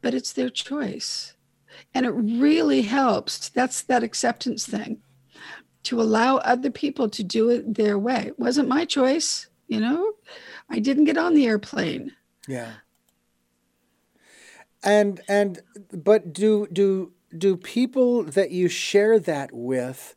[0.00, 1.34] but it's their choice,
[1.94, 3.48] and it really helps.
[3.50, 5.00] That's that acceptance thing
[5.84, 8.26] to allow other people to do it their way.
[8.28, 10.12] It wasn't my choice, you know.
[10.70, 12.12] I didn't get on the airplane.
[12.48, 12.72] Yeah.
[14.82, 15.60] And and
[15.92, 20.14] but do do do people that you share that with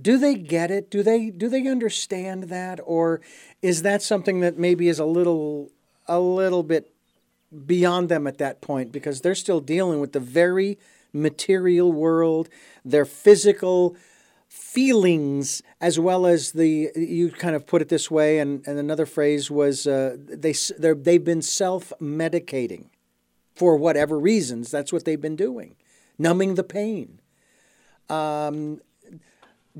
[0.00, 0.90] do they get it?
[0.90, 3.20] Do they do they understand that or
[3.62, 5.70] is that something that maybe is a little
[6.06, 6.93] a little bit
[7.66, 10.78] beyond them at that point because they're still dealing with the very
[11.12, 12.48] material world,
[12.84, 13.96] their physical
[14.48, 19.04] feelings as well as the you kind of put it this way and, and another
[19.04, 22.86] phrase was uh, they they've been self-medicating
[23.54, 24.70] for whatever reasons.
[24.70, 25.76] That's what they've been doing
[26.18, 27.20] numbing the pain.
[28.08, 28.80] Um,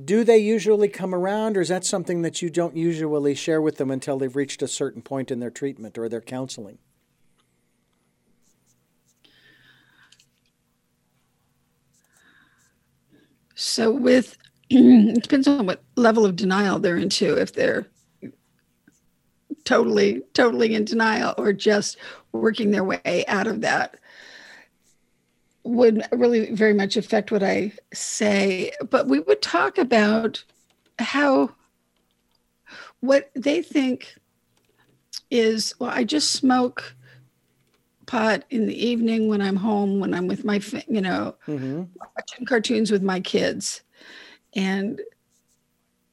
[0.02, 3.76] do they usually come around or is that something that you don't usually share with
[3.76, 6.78] them until they've reached a certain point in their treatment or their counseling
[13.54, 14.36] So with
[14.70, 17.36] it depends on what level of denial they're into.
[17.36, 17.86] If they're
[19.64, 21.96] totally, totally in denial or just
[22.32, 23.96] working their way out of that
[25.64, 28.72] would really very much affect what I say.
[28.90, 30.44] But we would talk about
[30.98, 31.50] how
[33.00, 34.14] what they think
[35.30, 36.94] is well, I just smoke
[38.06, 41.84] pot in the evening when I'm home, when I'm with my, you know, mm-hmm.
[42.16, 43.82] watching cartoons with my kids.
[44.54, 45.00] And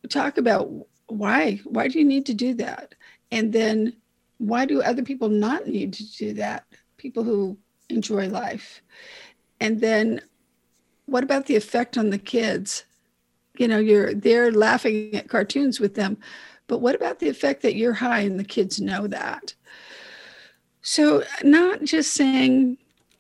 [0.09, 0.69] talk about
[1.07, 2.95] why why do you need to do that?
[3.31, 3.95] And then
[4.37, 6.65] why do other people not need to do that?
[6.97, 7.57] People who
[7.89, 8.81] enjoy life.
[9.59, 10.21] And then
[11.05, 12.85] what about the effect on the kids?
[13.57, 16.17] You know you're they're laughing at cartoons with them
[16.71, 19.53] but what about the effect that you're high and the kids know that
[20.81, 22.77] so not just saying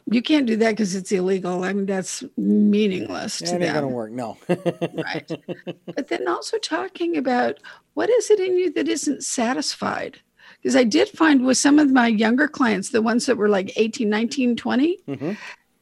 [0.07, 1.63] you can't do that because it's illegal.
[1.63, 4.37] I mean that's meaningless that to ain't gonna work no.
[4.49, 5.29] Right.
[5.95, 7.59] But then also talking about
[7.93, 10.19] what is it in you that isn't satisfied?
[10.57, 13.71] Because i did find with some of my younger clients the ones that were like
[13.77, 15.37] 18 19 20 Mhm.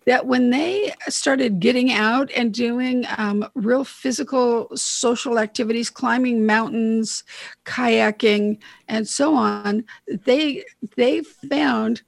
[0.05, 7.23] That when they started getting out and doing um, real physical social activities, climbing mountains,
[7.65, 9.83] kayaking, and so on,
[10.25, 10.63] they
[10.95, 12.01] they found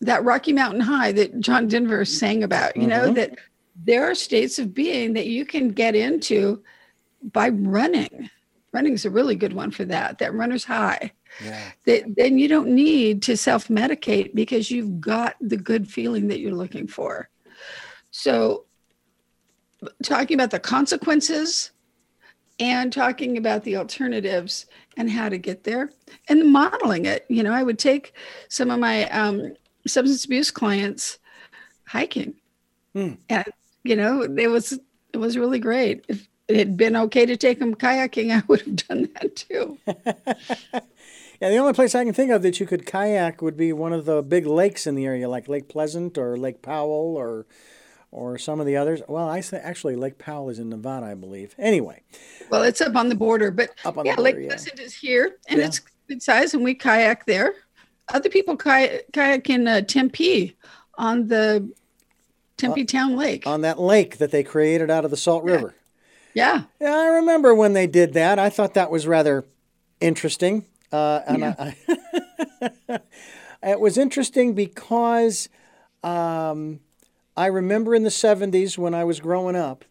[0.00, 2.76] that Rocky Mountain High that John Denver sang about.
[2.76, 3.14] You know mm-hmm.
[3.14, 3.38] that
[3.84, 6.62] there are states of being that you can get into
[7.32, 8.30] by running.
[8.72, 10.18] Running is a really good one for that.
[10.18, 11.12] That runner's high.
[11.42, 11.70] Yeah.
[11.86, 16.40] That, then you don't need to self medicate because you've got the good feeling that
[16.40, 17.28] you're looking for.
[18.10, 18.64] So,
[20.02, 21.72] talking about the consequences
[22.58, 24.66] and talking about the alternatives
[24.96, 25.90] and how to get there
[26.28, 27.26] and modeling it.
[27.28, 28.14] You know, I would take
[28.48, 29.54] some of my um,
[29.86, 31.18] substance abuse clients
[31.86, 32.34] hiking.
[32.94, 33.18] Mm.
[33.28, 33.44] And,
[33.84, 34.78] you know, it was
[35.12, 36.04] it was really great.
[36.08, 39.78] If it had been okay to take them kayaking, I would have done that too.
[41.40, 43.92] Yeah, the only place I can think of that you could kayak would be one
[43.92, 47.46] of the big lakes in the area, like Lake Pleasant or Lake Powell or
[48.10, 49.02] or some of the others.
[49.08, 51.54] Well, I say actually Lake Powell is in Nevada, I believe.
[51.58, 52.02] Anyway.
[52.50, 54.48] Well, it's up on the border, but up on yeah, the border, Lake yeah.
[54.48, 55.66] Pleasant is here, and yeah.
[55.66, 57.54] it's good size, and we kayak there.
[58.08, 60.56] Other people kayak, kayak in uh, Tempe
[60.96, 61.70] on the
[62.56, 63.46] Tempe uh, Town Lake.
[63.46, 65.74] On that lake that they created out of the Salt River.
[66.32, 66.64] Yeah.
[66.80, 68.38] Yeah, I remember when they did that.
[68.38, 69.44] I thought that was rather
[70.00, 70.64] interesting.
[70.92, 71.54] Uh, and yeah.
[71.58, 73.00] I,
[73.62, 75.48] it was interesting because
[76.02, 76.80] um,
[77.36, 79.84] I remember in the 70s when I was growing up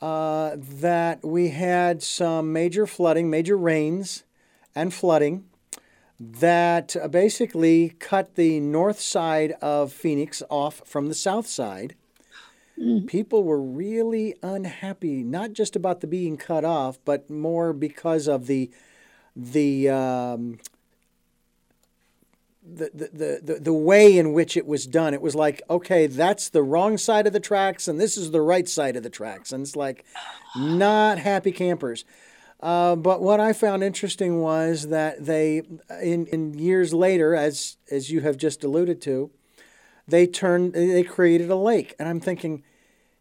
[0.00, 4.24] uh, that we had some major flooding, major rains
[4.74, 5.44] and flooding
[6.18, 11.94] that basically cut the north side of Phoenix off from the south side.
[12.78, 13.06] Mm.
[13.06, 18.46] People were really unhappy, not just about the being cut off, but more because of
[18.46, 18.70] the
[19.36, 20.58] the, um,
[22.64, 25.14] the, the, the, the way in which it was done.
[25.14, 28.40] It was like, okay, that's the wrong side of the tracks, and this is the
[28.40, 29.52] right side of the tracks.
[29.52, 30.04] And it's like,
[30.56, 32.04] not happy campers.
[32.60, 35.62] Uh, but what I found interesting was that they,
[36.02, 39.30] in, in years later, as as you have just alluded to,
[40.08, 42.62] they turned, they created a lake, and I'm thinking,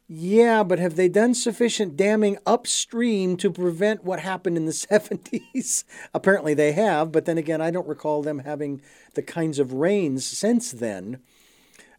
[0.07, 5.83] yeah, but have they done sufficient damming upstream to prevent what happened in the 70s?
[6.13, 8.81] Apparently they have, but then again, I don't recall them having
[9.15, 11.19] the kinds of rains since then.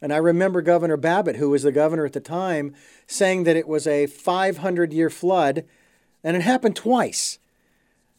[0.01, 2.75] And I remember Governor Babbitt, who was the governor at the time,
[3.07, 5.65] saying that it was a 500 year flood,
[6.23, 7.39] and it happened twice.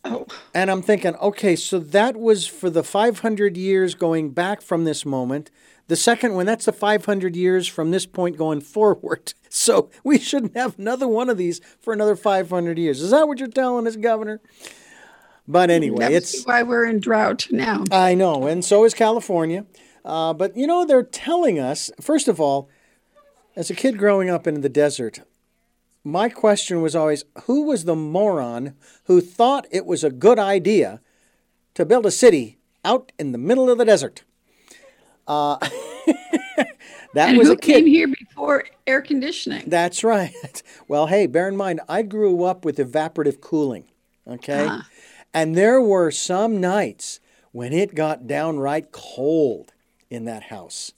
[0.03, 0.25] Oh.
[0.53, 5.05] And I'm thinking, okay, so that was for the 500 years going back from this
[5.05, 5.51] moment.
[5.87, 9.33] The second one, that's the 500 years from this point going forward.
[9.49, 13.01] So we shouldn't have another one of these for another 500 years.
[13.01, 14.41] Is that what you're telling us, Governor?
[15.47, 17.85] But anyway, That's it's why we're in drought now.
[17.89, 19.65] I know, and so is California.
[20.03, 22.69] Uh, but you know, they're telling us, first of all,
[23.55, 25.21] as a kid growing up in the desert,
[26.03, 28.75] my question was always who was the moron
[29.05, 31.01] who thought it was a good idea
[31.73, 34.23] to build a city out in the middle of the desert?
[35.27, 35.57] Uh,
[37.13, 37.73] that and was a kid.
[37.73, 39.63] came here before air conditioning.
[39.67, 40.33] That's right.
[40.89, 43.83] Well, hey, bear in mind, I grew up with evaporative cooling.
[44.25, 44.83] Okay, uh-huh.
[45.33, 47.19] and there were some nights
[47.51, 49.73] when it got downright cold
[50.09, 50.93] in that house.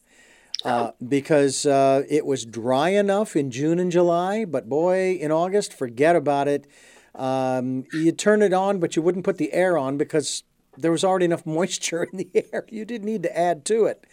[0.63, 1.05] Uh, oh.
[1.07, 6.15] because uh, it was dry enough in June and July, but boy, in August, forget
[6.17, 6.67] about it.
[7.15, 10.43] Um, you turn it on, but you wouldn't put the air on because
[10.81, 12.65] there was already enough moisture in the air.
[12.69, 14.05] You didn't need to add to it.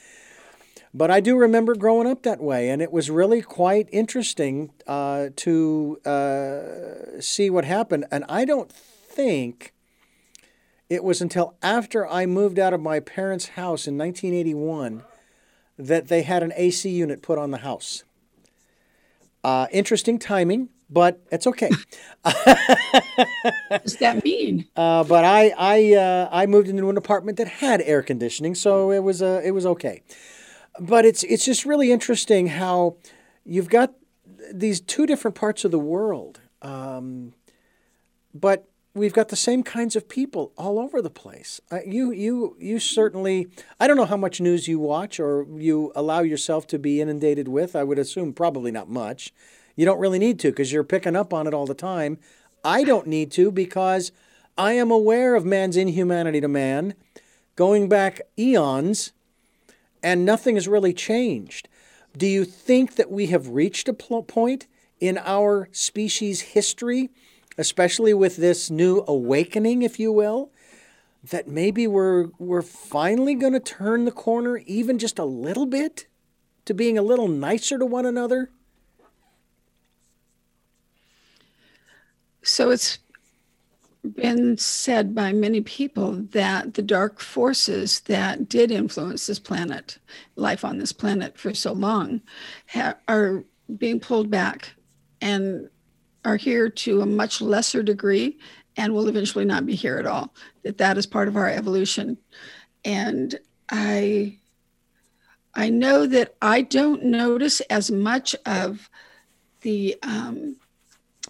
[0.94, 5.28] But I do remember growing up that way, and it was really quite interesting uh,
[5.36, 8.06] to uh, see what happened.
[8.10, 9.74] And I don't think
[10.88, 15.02] it was until after I moved out of my parents' house in 1981
[15.78, 18.04] that they had an AC unit put on the house.
[19.44, 21.70] Uh, interesting timing but it's okay.
[22.22, 24.66] what does that mean?
[24.76, 28.90] Uh, but I I uh, I moved into an apartment that had air conditioning, so
[28.90, 30.02] it was uh, it was okay.
[30.78, 32.96] But it's it's just really interesting how
[33.44, 33.94] you've got
[34.52, 37.32] these two different parts of the world, um,
[38.34, 41.60] but we've got the same kinds of people all over the place.
[41.70, 45.92] Uh, you you you certainly I don't know how much news you watch or you
[45.94, 47.76] allow yourself to be inundated with.
[47.76, 49.32] I would assume probably not much.
[49.76, 52.18] You don't really need to because you're picking up on it all the time.
[52.64, 54.10] I don't need to because
[54.58, 56.94] I am aware of man's inhumanity to man
[57.54, 59.12] going back eons
[60.02, 61.68] and nothing has really changed.
[62.16, 64.66] Do you think that we have reached a point
[64.98, 67.10] in our species history,
[67.58, 70.50] especially with this new awakening, if you will,
[71.30, 76.06] that maybe we're, we're finally going to turn the corner even just a little bit?
[76.66, 78.50] to being a little nicer to one another?
[82.46, 82.98] So it's
[84.14, 89.98] been said by many people that the dark forces that did influence this planet,
[90.36, 92.20] life on this planet for so long,
[92.68, 93.44] ha- are
[93.78, 94.74] being pulled back
[95.20, 95.68] and
[96.24, 98.38] are here to a much lesser degree
[98.76, 100.32] and will eventually not be here at all.
[100.62, 102.16] That that is part of our evolution.
[102.84, 103.34] And
[103.70, 104.38] I
[105.54, 108.88] I know that I don't notice as much of
[109.62, 110.56] the um,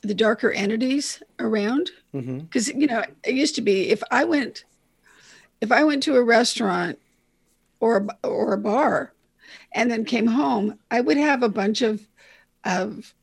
[0.02, 2.80] the darker entities around because mm-hmm.
[2.80, 4.64] you know it used to be if I went
[5.60, 6.98] if I went to a restaurant
[7.80, 9.12] or or a bar
[9.72, 12.06] and then came home, I would have a bunch of
[12.64, 13.14] of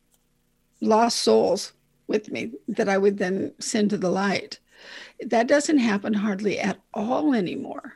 [0.81, 1.73] lost souls
[2.07, 4.59] with me that I would then send to the light.
[5.25, 7.93] That doesn't happen hardly at all anymore.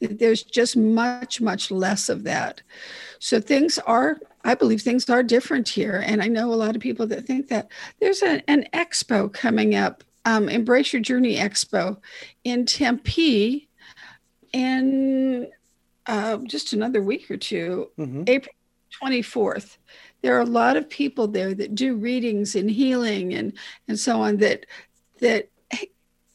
[0.00, 2.62] There's just much, much less of that.
[3.18, 6.02] So things are, I believe things are different here.
[6.04, 7.68] And I know a lot of people that think that
[8.00, 11.98] there's a, an expo coming up, um, Embrace Your Journey Expo
[12.44, 13.68] in Tempe
[14.52, 15.48] in
[16.06, 18.24] uh, just another week or 2 mm-hmm.
[18.26, 18.54] April
[19.02, 19.76] 24th.
[20.22, 23.52] There are a lot of people there that do readings and healing and,
[23.88, 24.66] and so on that
[25.20, 25.48] that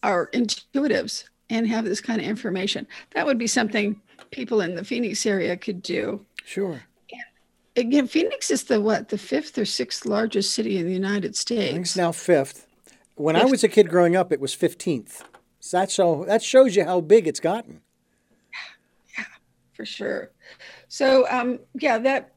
[0.03, 2.87] are intuitives and have this kind of information.
[3.13, 4.01] That would be something
[4.31, 6.25] people in the Phoenix area could do.
[6.45, 6.81] Sure.
[7.77, 11.77] Again, Phoenix is the what, the fifth or sixth largest city in the United States.
[11.77, 12.65] It's now fifth.
[13.15, 13.45] When fifth.
[13.45, 15.23] I was a kid growing up, it was fifteenth.
[15.59, 17.81] So that so that shows you how big it's gotten.
[19.15, 19.25] Yeah,
[19.73, 20.31] for sure.
[20.87, 22.33] So um, yeah, that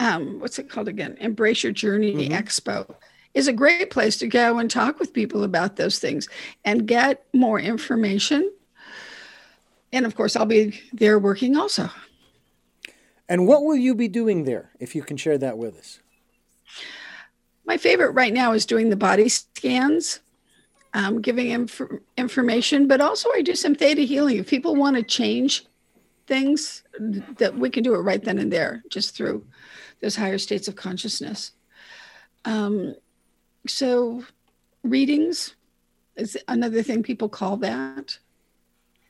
[0.00, 1.16] um, what's it called again?
[1.18, 2.32] Embrace Your Journey mm-hmm.
[2.34, 2.94] Expo
[3.32, 6.28] is a great place to go and talk with people about those things
[6.64, 8.50] and get more information.
[9.92, 11.88] And of course, I'll be there working also.
[13.30, 16.00] And what will you be doing there, if you can share that with us?
[17.64, 20.18] My favorite right now is doing the body scans,
[20.94, 21.80] um, giving inf-
[22.16, 24.38] information, but also I do some theta healing.
[24.38, 25.64] If people want to change
[26.26, 26.82] things,
[27.38, 29.46] that we can do it right then and there, just through
[30.02, 31.52] those higher states of consciousness.
[32.44, 32.96] Um,
[33.68, 34.24] so
[34.82, 35.54] readings
[36.16, 38.18] is another thing people call that.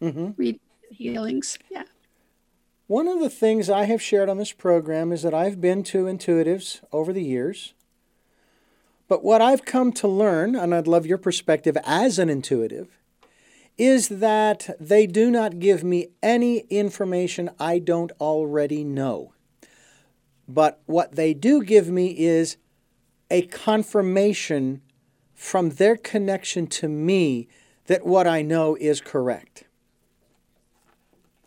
[0.02, 0.32] Mm-hmm.
[0.36, 0.60] Read
[0.90, 1.58] healings.
[1.70, 1.84] Yeah.
[2.90, 6.06] One of the things I have shared on this program is that I've been to
[6.06, 7.72] intuitives over the years.
[9.06, 12.88] But what I've come to learn, and I'd love your perspective as an intuitive,
[13.78, 19.34] is that they do not give me any information I don't already know.
[20.48, 22.56] But what they do give me is
[23.30, 24.82] a confirmation
[25.32, 27.46] from their connection to me
[27.86, 29.62] that what I know is correct.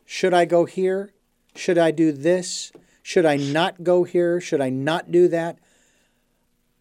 [0.05, 1.13] Should I go here?
[1.55, 2.71] Should I do this?
[3.01, 4.39] Should I not go here?
[4.39, 5.59] Should I not do that?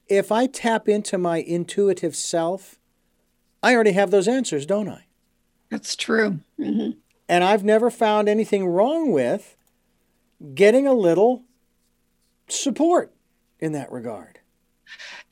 [0.09, 2.79] If I tap into my intuitive self,
[3.63, 5.07] I already have those answers, don't I?
[5.71, 6.41] That's true.
[6.59, 6.99] Mm-hmm.
[7.29, 9.57] And I've never found anything wrong with
[10.55, 11.45] getting a little
[12.49, 13.13] support
[13.59, 14.41] in that regard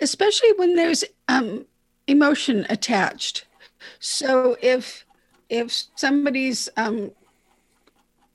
[0.00, 1.66] especially when there's um,
[2.06, 3.46] emotion attached.
[3.98, 5.04] So if
[5.48, 7.10] if somebody's um,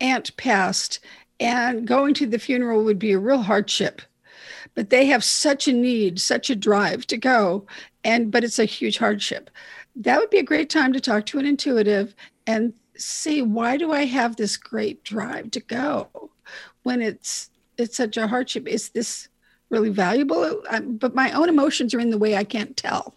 [0.01, 0.99] aunt passed
[1.39, 4.01] and going to the funeral would be a real hardship,
[4.73, 7.65] but they have such a need, such a drive to go,
[8.03, 9.49] and but it's a huge hardship.
[9.95, 12.15] That would be a great time to talk to an intuitive
[12.47, 16.32] and see why do I have this great drive to go
[16.83, 18.67] when it's it's such a hardship.
[18.67, 19.28] Is this
[19.70, 20.61] really valuable,
[20.99, 23.15] but my own emotions are in the way I can't tell.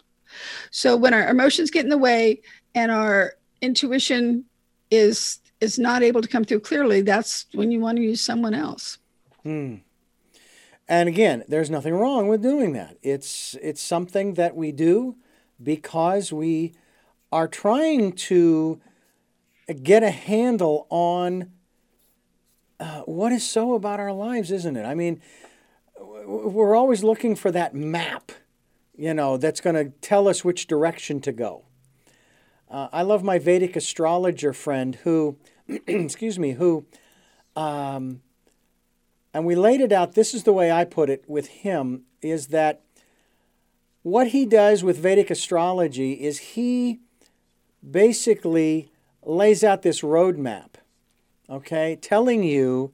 [0.71, 2.41] So when our emotions get in the way
[2.75, 4.45] and our intuition
[4.91, 8.53] is is not able to come through clearly, that's when you want to use someone
[8.53, 8.97] else.
[9.43, 9.75] Hmm.
[10.87, 12.97] And again, there's nothing wrong with doing that.
[13.03, 15.17] It's it's something that we do
[15.61, 16.73] because we
[17.31, 18.81] are trying to
[19.83, 21.51] get a handle on
[22.79, 24.83] uh, what is so about our lives, isn't it?
[24.83, 25.21] I mean,
[26.25, 28.31] we're always looking for that map,
[28.95, 31.65] you know, that's going to tell us which direction to go.
[32.69, 35.37] Uh, I love my Vedic astrologer friend who,
[35.87, 36.85] excuse me, who,
[37.55, 38.21] um,
[39.33, 40.13] and we laid it out.
[40.13, 42.81] This is the way I put it with him is that
[44.03, 46.99] what he does with Vedic astrology is he
[47.89, 48.91] basically
[49.23, 50.75] lays out this roadmap,
[51.49, 52.91] okay, telling you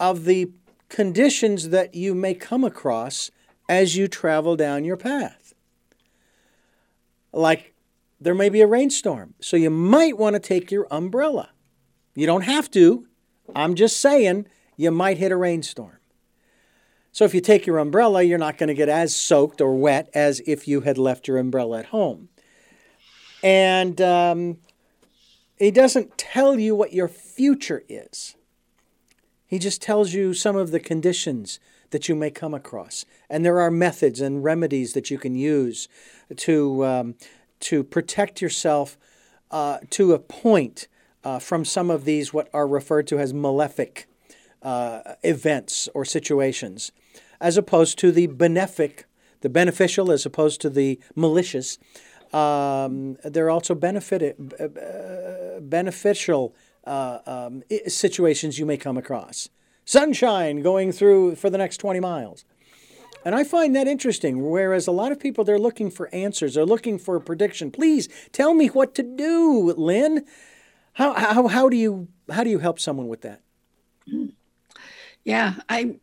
[0.00, 0.50] of the
[0.88, 3.30] conditions that you may come across
[3.68, 5.54] as you travel down your path.
[7.32, 7.73] Like
[8.20, 11.50] there may be a rainstorm, so you might want to take your umbrella.
[12.14, 13.06] You don't have to.
[13.54, 14.46] I'm just saying
[14.76, 15.98] you might hit a rainstorm.
[17.12, 20.10] So if you take your umbrella, you're not going to get as soaked or wet
[20.14, 22.28] as if you had left your umbrella at home.
[23.42, 24.58] And um,
[25.58, 28.34] he doesn't tell you what your future is.
[29.46, 31.60] He just tells you some of the conditions
[31.90, 33.04] that you may come across.
[33.30, 35.86] And there are methods and remedies that you can use
[36.36, 37.14] to, um,
[37.60, 38.96] to protect yourself
[39.50, 40.88] uh, to a point
[41.22, 44.06] uh, from some of these, what are referred to as malefic
[44.62, 46.92] uh, events or situations
[47.40, 49.04] as opposed to the benefic,
[49.42, 51.78] the beneficial as opposed to the malicious.
[52.32, 56.54] Um, there are also benefit, uh, beneficial
[56.84, 59.48] uh, um, situations you may come across.
[59.84, 62.44] Sunshine going through for the next 20 miles.
[63.24, 64.50] And I find that interesting.
[64.50, 67.70] Whereas a lot of people, they're looking for answers, they're looking for a prediction.
[67.70, 70.24] Please tell me what to do, Lynne.
[70.94, 73.40] How, how, how, do, you, how do you help someone with that?
[75.24, 75.96] Yeah, I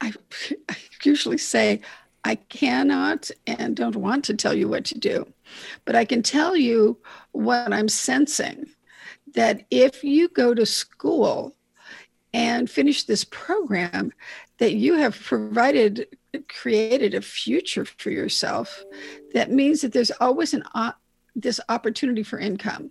[0.00, 0.12] I,
[0.68, 1.80] I usually say,
[2.24, 5.26] I cannot and don't want to tell you what to do,
[5.84, 6.98] but I can tell you
[7.32, 8.66] what I'm sensing
[9.34, 11.54] that if you go to school
[12.34, 14.12] and finish this program,
[14.58, 16.06] that you have provided,
[16.48, 18.84] created a future for yourself.
[19.34, 20.92] That means that there's always an uh,
[21.34, 22.90] this opportunity for income.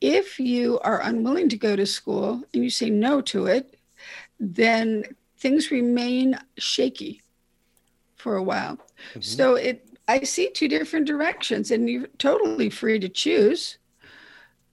[0.00, 3.76] If you are unwilling to go to school and you say no to it,
[4.38, 5.04] then
[5.38, 7.22] things remain shaky
[8.16, 8.76] for a while.
[9.10, 9.20] Mm-hmm.
[9.20, 13.78] So it I see two different directions and you're totally free to choose.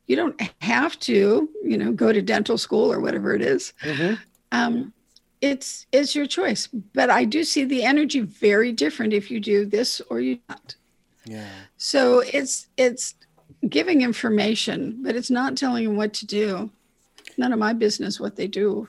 [0.07, 3.74] You don't have to, you know, go to dental school or whatever it is.
[3.84, 4.15] Mm-hmm.
[4.52, 4.94] Um,
[5.41, 6.68] it's it's your choice.
[6.68, 10.76] But I do see the energy very different if you do this or you not.
[11.26, 11.49] Yeah.
[11.77, 13.15] So it's it's
[13.68, 16.72] giving information, but it's not telling them what to do
[17.38, 18.88] none of my business what they do.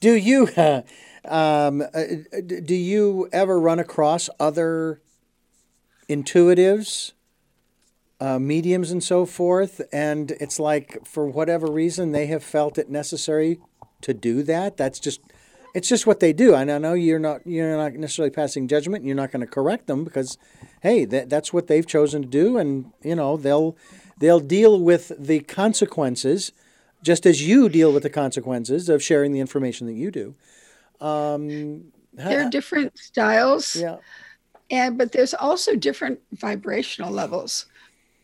[0.00, 0.82] do you uh,
[1.24, 2.02] um, uh,
[2.64, 5.00] do you ever run across other
[6.08, 7.12] intuitives,
[8.20, 9.80] uh, mediums, and so forth?
[9.92, 13.60] And it's like for whatever reason they have felt it necessary
[14.02, 14.76] to do that.
[14.76, 15.20] That's just
[15.74, 16.54] it's just what they do.
[16.54, 19.04] And I know you're not you're not necessarily passing judgment.
[19.04, 20.38] You're not going to correct them because,
[20.82, 23.76] hey, that, that's what they've chosen to do, and you know they'll
[24.18, 26.52] they'll deal with the consequences
[27.02, 30.34] just as you deal with the consequences of sharing the information that you do.
[31.00, 33.76] Um, there are different styles.
[33.76, 33.96] Yeah.
[34.70, 37.66] And but there's also different vibrational levels.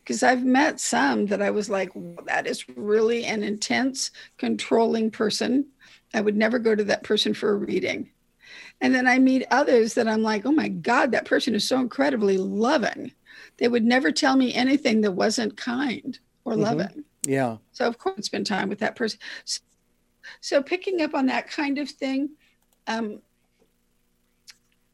[0.07, 1.91] Because I've met some that I was like,
[2.27, 5.67] that is really an intense, controlling person.
[6.15, 8.11] I would never go to that person for a reading.
[8.81, 11.81] And then I meet others that I'm like, oh my God, that person is so
[11.81, 13.11] incredibly loving.
[13.57, 16.63] They would never tell me anything that wasn't kind or mm-hmm.
[16.63, 17.05] loving.
[17.27, 17.57] Yeah.
[17.73, 19.19] So of course, spend time with that person.
[19.45, 19.61] So,
[20.41, 22.31] so picking up on that kind of thing,
[22.87, 23.23] um,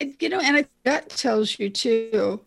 [0.01, 2.41] it, you know, and I, that tells you too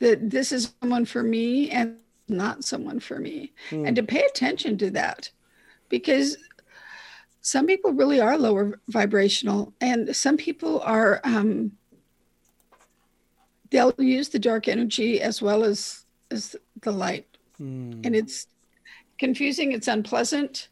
[0.00, 1.96] that this is someone for me and
[2.28, 3.86] not someone for me, mm.
[3.86, 5.30] and to pay attention to that,
[5.88, 6.36] because
[7.40, 11.20] some people really are lower vibrational, and some people are.
[11.24, 11.72] Um,
[13.70, 17.28] they'll use the dark energy as well as as the light
[17.60, 18.04] Mm.
[18.04, 18.46] And it's
[19.18, 20.68] confusing, it's unpleasant.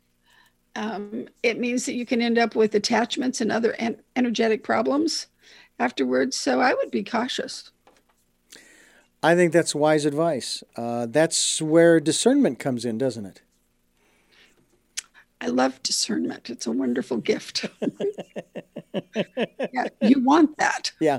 [0.74, 5.28] Um, it means that you can end up with attachments and other en- energetic problems
[5.78, 6.36] afterwards.
[6.36, 7.70] So I would be cautious.
[9.27, 10.62] I think that's wise advice.
[10.77, 13.43] Uh, that's where discernment comes in, doesn't it?
[15.40, 16.48] I love discernment.
[16.48, 17.66] It's a wonderful gift.
[18.94, 20.93] yeah, you want that.
[21.01, 21.19] Yeah.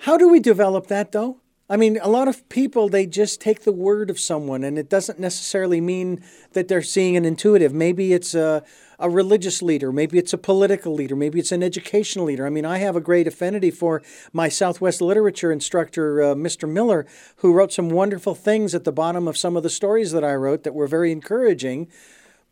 [0.00, 1.42] How do we develop that, though?
[1.70, 4.90] I mean, a lot of people, they just take the word of someone, and it
[4.90, 6.24] doesn't necessarily mean
[6.54, 7.72] that they're seeing an intuitive.
[7.72, 8.64] Maybe it's a,
[8.98, 12.46] a religious leader, maybe it's a political leader, maybe it's an educational leader.
[12.46, 14.02] I mean, I have a great affinity for
[14.32, 16.68] my Southwest literature instructor, uh, Mr.
[16.68, 17.06] Miller,
[17.36, 20.34] who wrote some wonderful things at the bottom of some of the stories that I
[20.34, 21.88] wrote that were very encouraging,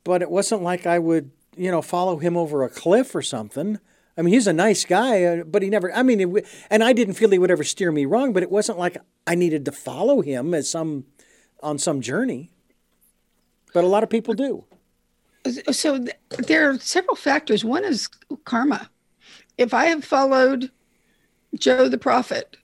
[0.05, 3.79] but it wasn't like I would, you know, follow him over a cliff or something.
[4.17, 6.93] I mean, he's a nice guy, uh, but he never, I mean, it, and I
[6.93, 8.97] didn't feel he would ever steer me wrong, but it wasn't like
[9.27, 11.07] I needed to follow him as some,
[11.63, 12.51] on some journey.
[13.73, 14.67] But a lot of people do.
[15.73, 17.65] So th- there are several factors.
[17.65, 18.09] One is
[18.45, 18.91] karma.
[19.59, 20.71] If I have followed
[21.55, 22.57] Joe the prophet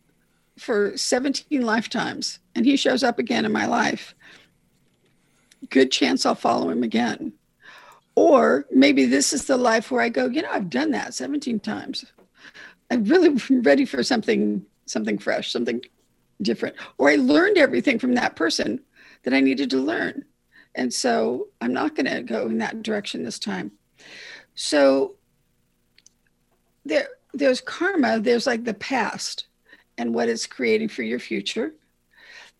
[0.59, 4.15] for 17 lifetimes and he shows up again in my life,
[5.69, 7.32] good chance I'll follow him again.
[8.15, 11.61] Or maybe this is the life where I go, you know, I've done that 17
[11.61, 12.05] times.
[12.90, 13.31] I'm really
[13.61, 15.82] ready for something, something fresh, something
[16.43, 16.77] different.
[16.98, 18.81] Or I learned everything from that person
[19.23, 20.24] that I needed to learn.
[20.74, 23.72] And so I'm not going to go in that direction this time.
[24.55, 25.16] So
[26.84, 29.47] there, there's karma, there's like the past
[29.98, 31.74] and what it's creating for your future.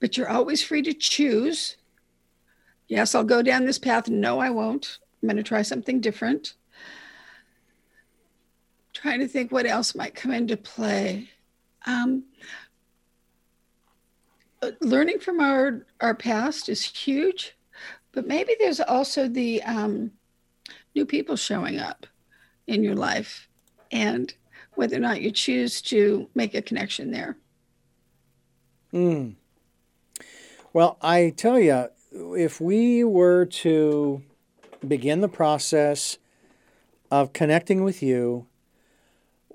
[0.01, 1.77] But you're always free to choose.
[2.89, 4.09] Yes, I'll go down this path.
[4.09, 4.99] No, I won't.
[5.23, 6.55] I'm going to try something different.
[8.93, 11.29] Trying to think what else might come into play.
[11.87, 12.25] Um,
[14.81, 17.57] learning from our our past is huge,
[18.13, 20.11] but maybe there's also the um,
[20.95, 22.07] new people showing up
[22.67, 23.49] in your life,
[23.91, 24.33] and
[24.75, 27.37] whether or not you choose to make a connection there.
[28.93, 29.35] Mm.
[30.73, 34.23] Well, I tell you, if we were to
[34.87, 36.19] begin the process
[37.11, 38.47] of connecting with you,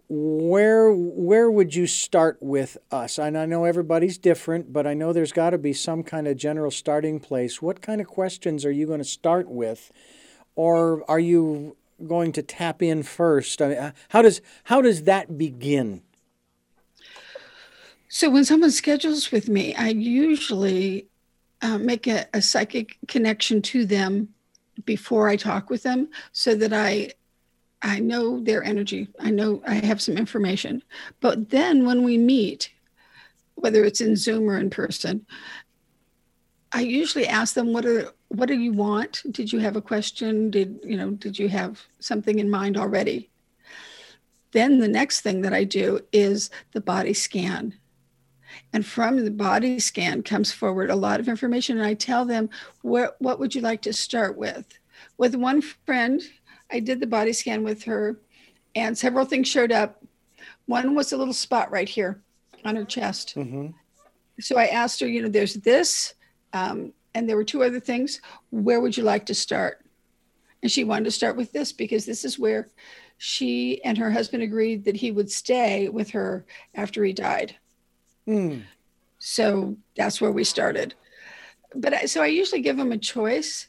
[0.07, 3.17] where where would you start with us?
[3.17, 6.37] And I know everybody's different, but I know there's got to be some kind of
[6.37, 7.61] general starting place.
[7.61, 9.91] What kind of questions are you going to start with,
[10.55, 11.75] or are you
[12.07, 13.61] going to tap in first?
[13.61, 16.01] I mean, how does how does that begin?
[18.07, 21.07] So when someone schedules with me, I usually
[21.61, 24.29] uh, make a, a psychic connection to them
[24.85, 27.11] before I talk with them, so that I
[27.85, 29.07] I know their energy.
[29.19, 30.81] I know I have some information.
[31.21, 32.71] But then when we meet,
[33.53, 35.25] whether it's in Zoom or in person,
[36.71, 39.21] I usually ask them what are what do you want?
[39.31, 40.49] Did you have a question?
[40.49, 43.29] Did you know, did you have something in mind already?
[44.51, 47.75] Then the next thing that I do is the body scan.
[48.73, 51.77] And from the body scan comes forward a lot of information.
[51.77, 52.49] And I tell them,
[52.81, 54.65] what, what would you like to start with?
[55.17, 56.21] With one friend,
[56.71, 58.19] I did the body scan with her,
[58.75, 60.03] and several things showed up.
[60.65, 62.21] One was a little spot right here
[62.63, 63.35] on her chest.
[63.35, 63.67] Mm-hmm.
[64.39, 66.15] So I asked her, you know, there's this,
[66.53, 68.19] um, and there were two other things.
[68.49, 69.85] Where would you like to start?
[70.61, 72.69] And she wanted to start with this because this is where
[73.17, 77.55] she and her husband agreed that he would stay with her after he died.
[78.27, 78.63] Mm.
[79.19, 80.95] So that's where we started.
[81.73, 83.67] But I, so I usually give them a choice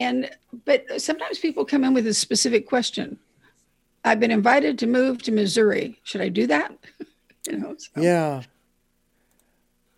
[0.00, 0.30] and
[0.64, 3.18] but sometimes people come in with a specific question.
[4.04, 6.00] I've been invited to move to Missouri.
[6.04, 6.72] Should I do that?
[7.46, 7.76] you know.
[7.78, 8.00] So.
[8.00, 8.42] Yeah.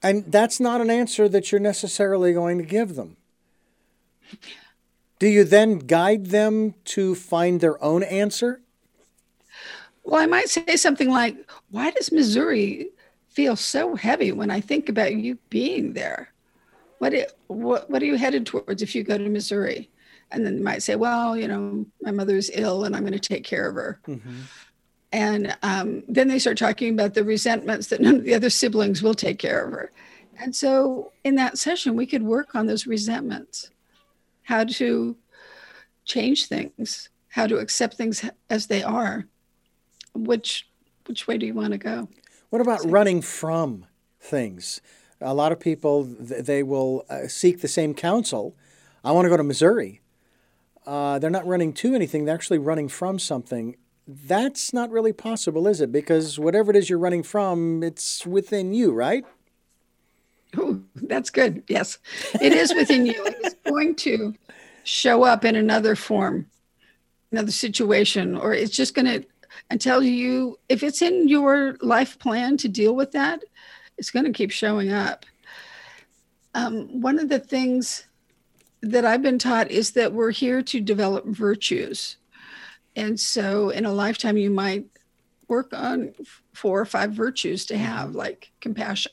[0.03, 3.17] And that's not an answer that you're necessarily going to give them.
[5.21, 8.61] Do you then guide them to find their own answer?
[10.03, 11.37] Well, I might say something like,
[11.71, 12.89] Why does Missouri
[13.29, 16.33] feel so heavy when I think about you being there?
[16.99, 17.15] What,
[17.47, 19.89] what, what are you headed towards if you go to Missouri?
[20.33, 23.21] And then they might say, well, you know, my mother's ill and I'm going to
[23.21, 24.01] take care of her.
[24.09, 24.41] Mm-hmm.
[25.13, 29.03] And um, then they start talking about the resentments that none of the other siblings
[29.03, 29.93] will take care of her.
[30.41, 33.71] And so in that session, we could work on those resentments,
[34.43, 35.17] how to
[36.05, 39.27] change things, how to accept things as they are.
[40.15, 40.69] Which
[41.07, 42.09] which way do you want to go?
[42.51, 43.87] What about so, running from
[44.21, 44.81] things?
[45.21, 48.57] A lot of people they will uh, seek the same counsel.
[49.05, 50.02] I want to go to Missouri
[50.87, 53.77] uh, they're not running to anything, they're actually running from something.
[54.07, 55.93] That's not really possible, is it?
[55.93, 59.25] Because whatever it is you're running from, it's within you, right?
[60.57, 61.63] Oh, that's good.
[61.69, 61.99] Yes,
[62.41, 63.15] it is within you.
[63.25, 64.35] It's going to
[64.85, 66.47] show up in another form,
[67.31, 69.25] another situation, or it's just going to
[69.71, 73.43] until you, if it's in your life plan to deal with that,
[73.99, 75.25] it's going to keep showing up.
[76.55, 78.05] Um, one of the things
[78.83, 82.17] that I've been taught is that we're here to develop virtues.
[82.97, 84.87] And so in a lifetime, you might
[85.49, 86.15] work on
[86.53, 89.13] four or five virtues to have, like compassion.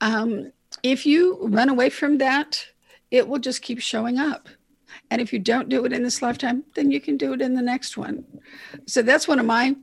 [0.00, 0.52] Um,
[0.82, 2.66] if you run away from that,
[3.10, 4.48] it will just keep showing up.
[5.10, 7.54] And if you don't do it in this lifetime, then you can do it in
[7.54, 8.24] the next one.
[8.86, 9.76] So that's one of my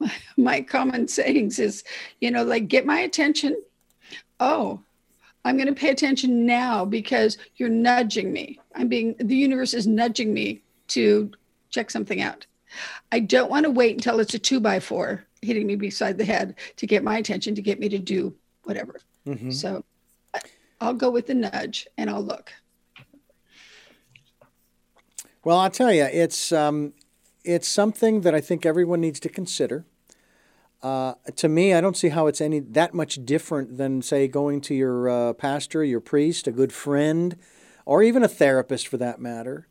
[0.36, 1.84] my common sayings is,
[2.20, 3.60] you know, like get my attention.
[4.40, 4.80] Oh,
[5.44, 8.60] I'm going to pay attention now because you're nudging me.
[8.74, 11.32] I'm being, the universe is nudging me to
[11.70, 12.46] check something out.
[13.10, 16.24] I don't want to wait until it's a two by four hitting me beside the
[16.24, 19.00] head to get my attention, to get me to do whatever.
[19.26, 19.50] Mm-hmm.
[19.50, 19.84] So
[20.80, 22.52] I'll go with the nudge and I'll look.
[25.44, 26.92] Well, I'll tell you, it's, um,
[27.44, 29.84] it's something that I think everyone needs to consider.
[30.82, 34.60] Uh, to me, I don't see how it's any that much different than, say, going
[34.62, 37.36] to your uh, pastor, your priest, a good friend,
[37.86, 39.68] or even a therapist for that matter.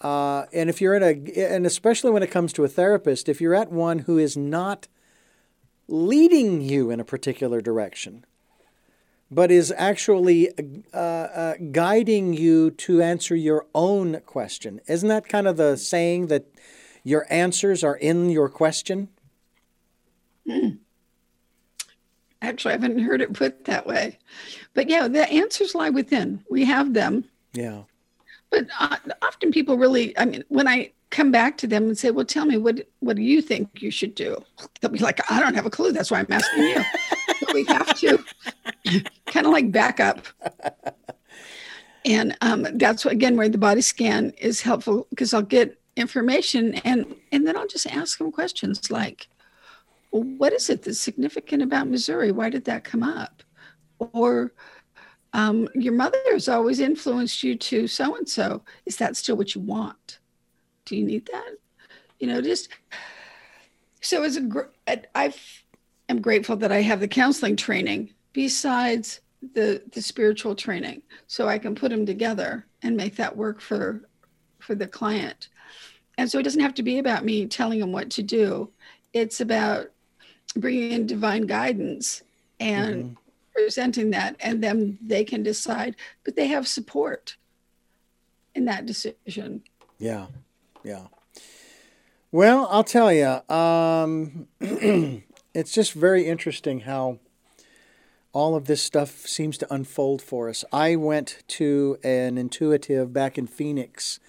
[0.00, 3.40] Uh, and if you're in a, and especially when it comes to a therapist, if
[3.40, 4.86] you're at one who is not
[5.88, 8.24] leading you in a particular direction,
[9.30, 10.50] but is actually
[10.92, 14.80] uh, uh, guiding you to answer your own question.
[14.86, 16.46] Isn't that kind of the saying that
[17.02, 19.08] your answers are in your question?
[20.48, 20.78] Mm.
[22.42, 24.18] Actually, I haven't heard it put that way.
[24.74, 26.44] But yeah, the answers lie within.
[26.50, 27.24] We have them.
[27.52, 27.82] Yeah.
[28.50, 32.10] But uh, often people really, I mean, when I come back to them and say,
[32.10, 34.36] "Well, tell me what what do you think you should do?"
[34.80, 35.92] They'll be like, "I don't have a clue.
[35.92, 36.82] That's why I'm asking you."
[37.54, 38.22] we have to
[39.26, 40.26] kind of like back up,
[42.04, 46.74] and um, that's what, again where the body scan is helpful because I'll get information
[46.84, 49.28] and and then I'll just ask them questions like,
[50.14, 52.32] well, "What is it that's significant about Missouri?
[52.32, 53.42] Why did that come up?"
[53.98, 54.52] Or
[55.32, 58.62] um, your mother has always influenced you to so and so.
[58.86, 60.20] Is that still what you want?
[60.84, 61.52] do you need that
[62.18, 62.68] you know just
[64.00, 64.66] so as a
[65.14, 65.32] i
[66.08, 69.20] am grateful that i have the counseling training besides
[69.54, 74.08] the the spiritual training so i can put them together and make that work for
[74.58, 75.48] for the client
[76.16, 78.70] and so it doesn't have to be about me telling them what to do
[79.12, 79.88] it's about
[80.56, 82.22] bringing in divine guidance
[82.60, 83.14] and mm-hmm.
[83.54, 87.36] presenting that and then they can decide but they have support
[88.54, 89.62] in that decision
[89.98, 90.26] yeah
[90.84, 91.06] yeah.
[92.30, 97.18] Well, I'll tell you, um, it's just very interesting how
[98.32, 100.64] all of this stuff seems to unfold for us.
[100.72, 104.20] I went to an intuitive back in Phoenix,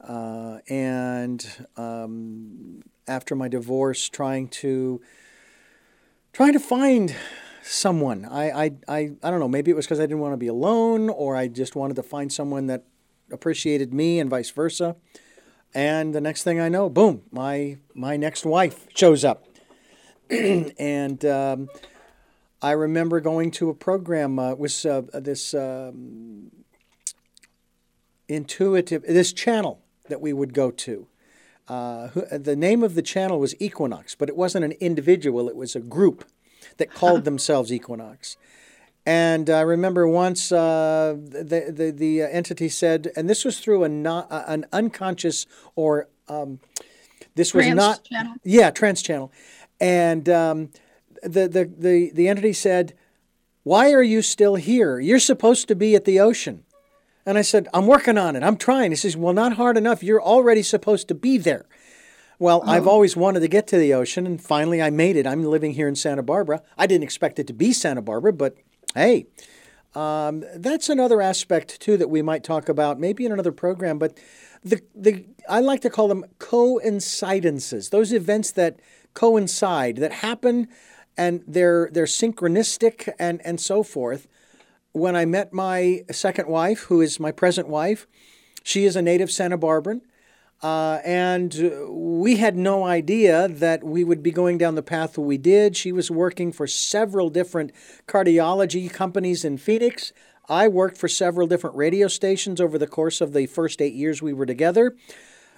[0.00, 5.00] uh, and um, after my divorce, trying to
[6.32, 7.14] trying to find
[7.62, 8.24] someone.
[8.24, 9.48] I, I, I, I don't know.
[9.48, 12.02] Maybe it was because I didn't want to be alone, or I just wanted to
[12.02, 12.84] find someone that
[13.30, 14.96] appreciated me, and vice versa.
[15.74, 19.46] And the next thing I know, boom, my my next wife shows up.
[20.30, 21.68] and um,
[22.60, 24.38] I remember going to a program.
[24.38, 26.50] Uh, uh, this um,
[28.28, 31.06] intuitive this channel that we would go to.
[31.68, 35.76] Uh, the name of the channel was Equinox, but it wasn't an individual; it was
[35.76, 36.24] a group
[36.76, 38.36] that called themselves Equinox.
[39.04, 43.88] And I remember once uh, the, the, the entity said, and this was through a
[43.88, 46.60] not, an unconscious or um,
[47.34, 48.34] this was trance not channel.
[48.44, 49.32] yeah trance channel,
[49.80, 50.70] and um,
[51.22, 52.94] the, the the the entity said,
[53.62, 55.00] "Why are you still here?
[55.00, 56.64] You're supposed to be at the ocean."
[57.24, 58.42] And I said, "I'm working on it.
[58.42, 60.02] I'm trying." He says, "Well, not hard enough.
[60.02, 61.66] You're already supposed to be there."
[62.38, 62.70] Well, oh.
[62.70, 65.26] I've always wanted to get to the ocean, and finally I made it.
[65.26, 66.62] I'm living here in Santa Barbara.
[66.76, 68.56] I didn't expect it to be Santa Barbara, but
[68.94, 69.26] Hey,
[69.94, 73.98] um, that's another aspect too that we might talk about, maybe in another program.
[73.98, 74.18] But
[74.62, 77.88] the the I like to call them coincidences.
[77.88, 78.80] Those events that
[79.14, 80.68] coincide, that happen,
[81.16, 84.28] and they're they're synchronistic and and so forth.
[84.92, 88.06] When I met my second wife, who is my present wife,
[88.62, 90.02] she is a native Santa Barbaran.
[90.62, 95.22] Uh, and we had no idea that we would be going down the path that
[95.22, 95.76] we did.
[95.76, 97.72] She was working for several different
[98.06, 100.12] cardiology companies in Phoenix.
[100.48, 104.22] I worked for several different radio stations over the course of the first eight years
[104.22, 104.94] we were together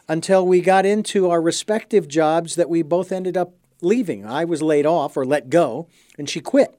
[0.08, 3.52] until we got into our respective jobs that we both ended up
[3.82, 4.24] leaving.
[4.24, 6.78] I was laid off or let go, and she quit.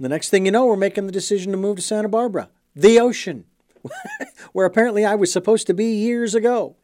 [0.00, 2.98] The next thing you know, we're making the decision to move to Santa Barbara, the
[2.98, 3.44] ocean.
[4.52, 6.76] where apparently I was supposed to be years ago.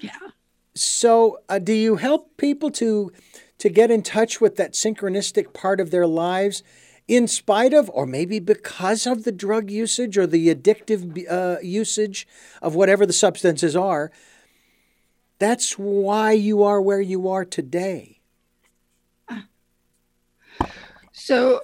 [0.00, 0.10] Yeah.
[0.74, 3.12] So, uh, do you help people to
[3.58, 6.62] to get in touch with that synchronistic part of their lives,
[7.06, 12.26] in spite of, or maybe because of the drug usage or the addictive uh, usage
[12.62, 14.10] of whatever the substances are?
[15.38, 18.20] That's why you are where you are today.
[21.12, 21.60] So,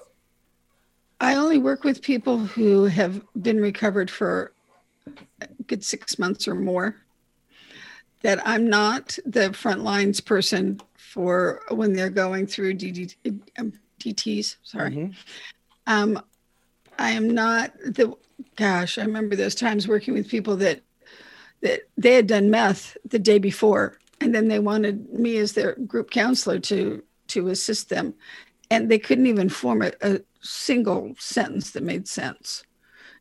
[1.19, 4.53] I only work with people who have been recovered for
[5.65, 6.95] good six months or more
[8.21, 13.15] that I'm not the front lines person for when they're going through DD,
[13.57, 14.57] um, DTs.
[14.63, 14.91] Sorry.
[14.91, 15.11] Mm-hmm.
[15.87, 16.21] Um,
[16.99, 18.13] I am not the,
[18.55, 20.81] gosh, I remember those times working with people that,
[21.61, 25.75] that they had done meth the day before, and then they wanted me as their
[25.75, 28.13] group counselor to, to assist them.
[28.69, 32.63] And they couldn't even form a, a single sentence that made sense.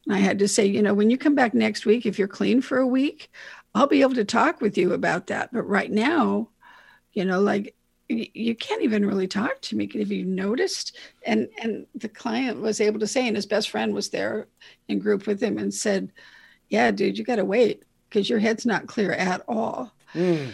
[0.06, 2.28] And I had to say, you know, when you come back next week, if you're
[2.28, 3.30] clean for a week,
[3.74, 5.52] I'll be able to talk with you about that.
[5.52, 6.48] But right now,
[7.12, 7.74] you know, like
[8.08, 9.90] you can't even really talk to me.
[9.98, 10.96] Have you noticed?
[11.24, 14.46] And and the client was able to say, and his best friend was there
[14.88, 16.12] in group with him and said,
[16.68, 20.52] "Yeah, dude, you got to wait because your head's not clear at all." Mm.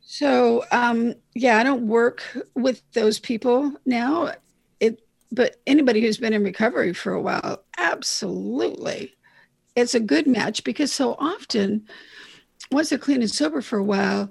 [0.00, 2.22] So um, yeah, I don't work
[2.54, 4.32] with those people now.
[5.34, 9.16] But anybody who's been in recovery for a while, absolutely.
[9.74, 11.88] It's a good match because so often,
[12.70, 14.30] once they're clean and sober for a while,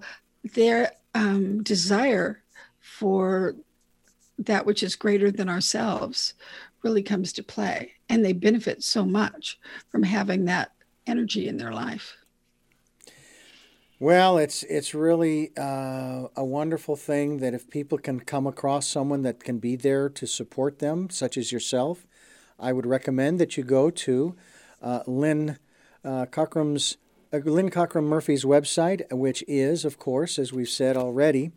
[0.54, 2.42] their um, desire
[2.80, 3.56] for
[4.40, 6.34] that which is greater than ourselves
[6.84, 7.92] really comes to play.
[8.08, 9.60] And they benefit so much
[9.90, 10.72] from having that
[11.06, 12.16] energy in their life.
[14.00, 19.22] Well, it's it's really uh, a wonderful thing that if people can come across someone
[19.22, 22.08] that can be there to support them, such as yourself,
[22.60, 24.36] I would recommend that you go to
[24.82, 25.60] uh, Lynne
[26.04, 26.98] uh, Cockrum's
[27.32, 31.52] uh, Lynne Cockrum Murphy's website, which is, of course, as we've said already,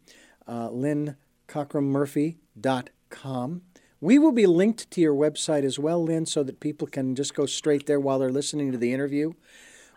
[0.47, 3.63] uh, lynnecockrummurphy.com.
[3.99, 7.35] We will be linked to your website as well, Lynne, so that people can just
[7.35, 9.33] go straight there while they're listening to the interview.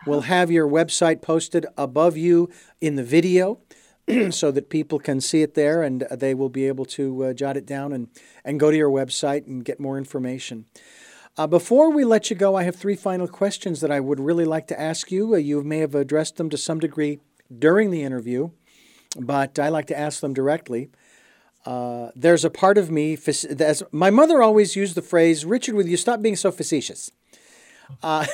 [0.06, 2.48] We'll have your website posted above you
[2.80, 3.60] in the video
[4.30, 7.56] so that people can see it there and they will be able to uh, jot
[7.56, 8.08] it down and,
[8.42, 10.64] and go to your website and get more information.
[11.36, 14.46] Uh, before we let you go, I have three final questions that I would really
[14.46, 15.34] like to ask you.
[15.34, 17.20] Uh, you may have addressed them to some degree
[17.56, 18.50] during the interview,
[19.18, 20.90] but I like to ask them directly.
[21.66, 25.86] Uh, there's a part of me, as my mother always used the phrase, Richard, will
[25.86, 27.10] you stop being so facetious?
[28.02, 28.26] Uh,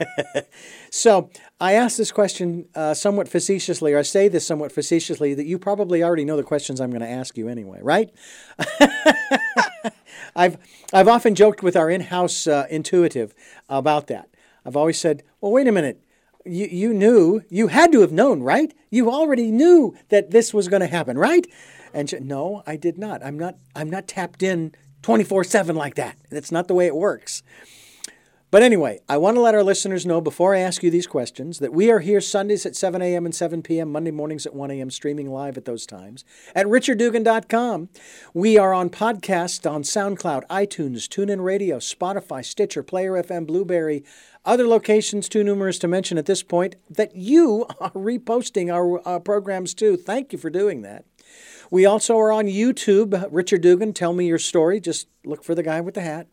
[0.90, 1.30] so
[1.60, 5.58] I ask this question uh, somewhat facetiously, or I say this somewhat facetiously, that you
[5.58, 8.10] probably already know the questions I'm going to ask you anyway, right?
[10.36, 10.56] I've,
[10.92, 13.34] I've often joked with our in house uh, intuitive
[13.68, 14.28] about that.
[14.64, 16.02] I've always said, well, wait a minute.
[16.44, 18.72] You, you knew, you had to have known, right?
[18.90, 21.46] You already knew that this was going to happen, right?
[21.92, 23.22] And she, no, I did not.
[23.24, 23.56] I'm not.
[23.74, 26.16] I'm not tapped in 24/7 like that.
[26.30, 27.42] That's not the way it works.
[28.50, 31.60] But anyway, I want to let our listeners know before I ask you these questions
[31.60, 33.24] that we are here Sundays at 7 a.m.
[33.24, 37.90] and 7 p.m., Monday mornings at 1 a.m., streaming live at those times at richarddugan.com.
[38.34, 44.02] We are on podcast on SoundCloud, iTunes, TuneIn Radio, Spotify, Stitcher, Player FM, Blubrry,
[44.44, 49.20] other locations too numerous to mention at this point that you are reposting our uh,
[49.20, 49.96] programs to.
[49.96, 51.04] Thank you for doing that.
[51.70, 54.80] We also are on YouTube, Richard Dugan, Tell Me Your Story.
[54.80, 56.26] Just look for the guy with the hat.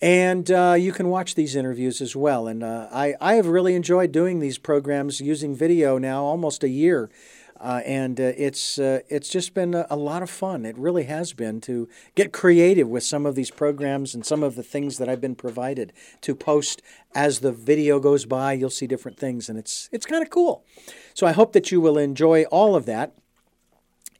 [0.00, 2.46] And uh, you can watch these interviews as well.
[2.46, 6.68] And uh, I, I have really enjoyed doing these programs using video now almost a
[6.68, 7.10] year.
[7.58, 10.66] Uh, and uh, it's uh, it's just been a, a, lot of fun.
[10.66, 14.56] It really has been to get creative with some of these programs and some of
[14.56, 16.82] the things that I've been provided to post
[17.14, 18.52] as the video goes by.
[18.52, 20.66] You'll see different things, and it's it's kind of cool.
[21.14, 23.14] So I hope that you will enjoy all of that.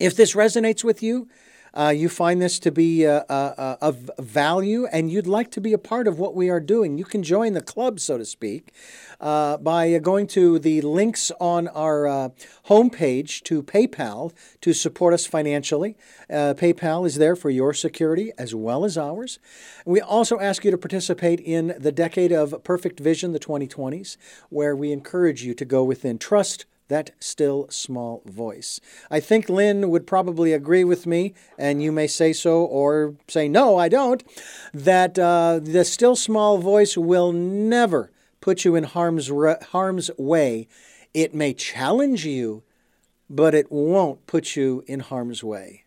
[0.01, 1.29] If this resonates with you,
[1.77, 5.61] uh, you find this to be uh, uh, uh, of value and you'd like to
[5.61, 8.25] be a part of what we are doing, you can join the club, so to
[8.25, 8.73] speak,
[9.21, 12.33] uh, by going to the links on our
[12.69, 14.33] homepage to PayPal
[14.63, 15.97] to support us financially.
[16.31, 19.39] PayPal is there for your security as well as ours.
[19.85, 24.17] We also ask you to participate in the Decade of Perfect Vision, the 2020s,
[24.49, 28.81] where we encourage you to go within trust that still small voice.
[29.11, 33.49] I think Lynne would probably agree with me, and you may say so or say,
[33.49, 34.23] no, I don't,
[34.73, 38.11] that uh, the still small voice will never
[38.41, 40.69] put you in harm's, re- harm's way.
[41.13, 42.63] It may challenge you,
[43.29, 45.85] but it won't put you in harm's way.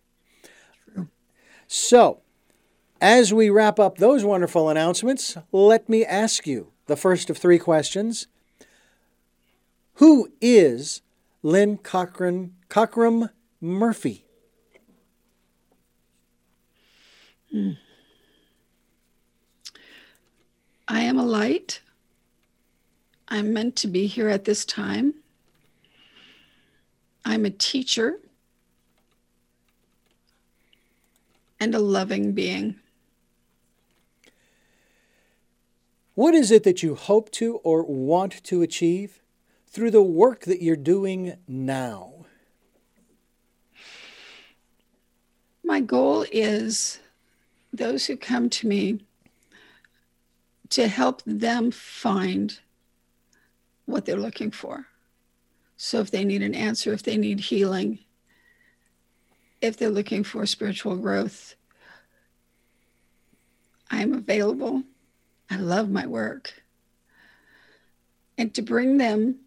[1.67, 2.21] So,
[2.99, 7.59] as we wrap up those wonderful announcements, let me ask you the first of three
[7.59, 8.27] questions.
[9.99, 11.01] Who is
[11.43, 14.23] Lynne Cochran, Cockrum Murphy?
[17.51, 17.71] Hmm.
[20.87, 21.81] I am a light.
[23.27, 25.15] I'm meant to be here at this time.
[27.25, 28.21] I'm a teacher
[31.59, 32.75] and a loving being.
[36.15, 39.19] What is it that you hope to or want to achieve?
[39.71, 42.25] Through the work that you're doing now?
[45.63, 46.99] My goal is
[47.71, 49.01] those who come to me
[50.69, 52.59] to help them find
[53.85, 54.85] what they're looking for.
[55.77, 57.99] So, if they need an answer, if they need healing,
[59.61, 61.55] if they're looking for spiritual growth,
[63.89, 64.83] I'm available.
[65.49, 66.53] I love my work.
[68.37, 69.39] And to bring them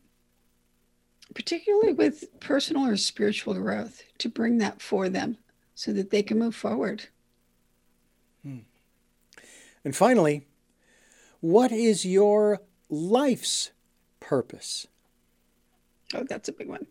[1.34, 5.38] particularly with personal or spiritual growth, to bring that for them
[5.74, 7.04] so that they can move forward.
[8.42, 8.58] Hmm.
[9.84, 10.46] And finally,
[11.40, 13.70] what is your life's
[14.20, 14.86] purpose?
[16.14, 16.86] Oh, that's a big one.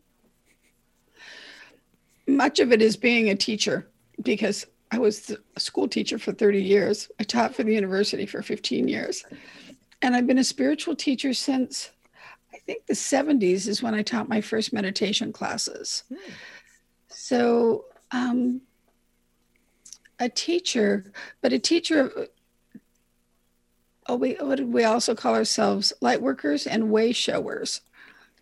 [2.27, 3.88] Much of it is being a teacher
[4.22, 7.09] because I was a school teacher for 30 years.
[7.19, 9.23] I taught for the university for 15 years.
[10.01, 11.91] And I've been a spiritual teacher since
[12.65, 16.03] think the 70s is when I taught my first meditation classes.
[16.09, 16.15] Hmm.
[17.07, 18.61] So, um,
[20.19, 21.11] a teacher,
[21.41, 22.27] but a teacher
[24.07, 25.93] oh, we, what did we also call ourselves?
[26.01, 27.81] Light workers and way showers.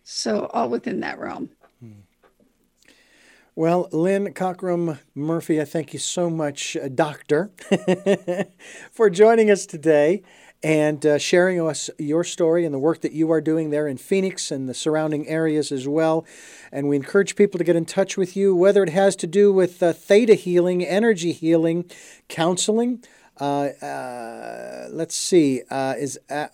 [0.02, 1.50] So, all within that realm.
[1.80, 1.92] Hmm.
[3.54, 7.50] Well, Lynne Cockrum Murphy, I thank you so much, uh, Doctor,
[8.90, 10.22] for joining us today
[10.62, 13.96] and uh, sharing us your story and the work that you are doing there in
[13.96, 16.26] Phoenix and the surrounding areas as well.
[16.70, 19.52] And we encourage people to get in touch with you, whether it has to do
[19.52, 21.90] with uh, theta healing, energy healing,
[22.28, 23.02] counseling.
[23.40, 26.48] Uh, uh let's see, uh, is uh,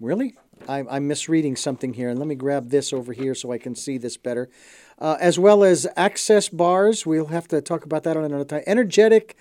[0.00, 0.34] really?
[0.68, 3.74] I'm, I'm misreading something here, and let me grab this over here so I can
[3.74, 4.50] see this better.
[4.98, 8.62] as well as access bars, we'll have to talk about that on another time.
[8.66, 9.36] Energetic,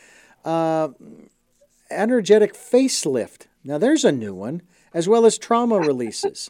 [0.46, 4.62] energetic facelift now, there's a new one,
[4.94, 6.50] as well as trauma releases.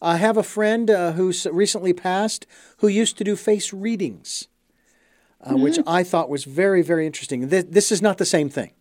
[0.00, 2.46] I have a friend uh, who's recently passed
[2.78, 4.46] who used to do face readings,
[5.40, 5.62] uh, mm-hmm.
[5.62, 7.48] which I thought was very, very interesting.
[7.48, 8.72] This, this is not the same thing.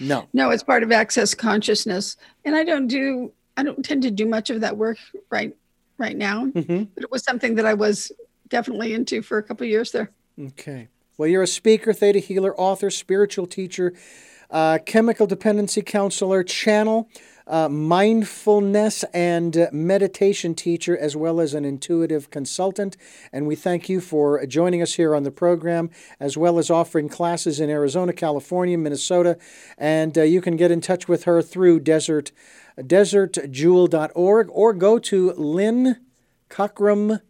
[0.00, 0.26] No.
[0.32, 2.16] No, it's part of access consciousness.
[2.44, 4.96] And I don't do, I don't tend to do much of that work
[5.30, 5.54] right
[5.98, 6.46] right now.
[6.46, 6.84] Mm-hmm.
[6.94, 8.10] But it was something that I was
[8.48, 10.10] definitely into for a couple years there.
[10.40, 10.88] Okay.
[11.18, 13.92] Well, you're a speaker, theta healer, author, spiritual teacher
[14.52, 17.08] uh, chemical dependency counselor, channel,
[17.46, 22.96] uh, mindfulness and meditation teacher, as well as an intuitive consultant.
[23.32, 27.08] And we thank you for joining us here on the program, as well as offering
[27.08, 29.38] classes in Arizona, California, Minnesota.
[29.76, 32.30] And uh, you can get in touch with her through desert,
[32.78, 35.96] desertjewel.org or go to Lynne
[36.48, 37.20] Cockrum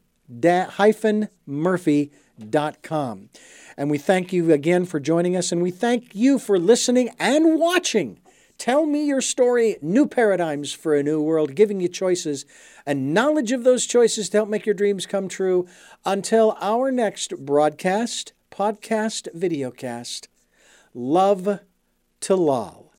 [1.47, 3.28] Murphy.com.
[3.77, 7.59] And we thank you again for joining us, and we thank you for listening and
[7.59, 8.19] watching.
[8.59, 12.44] Tell me your story, new paradigms for a new world, giving you choices
[12.86, 15.66] and knowledge of those choices to help make your dreams come true.
[16.05, 20.28] Until our next broadcast, podcast, videocast,
[20.94, 21.61] love
[22.20, 22.81] to love.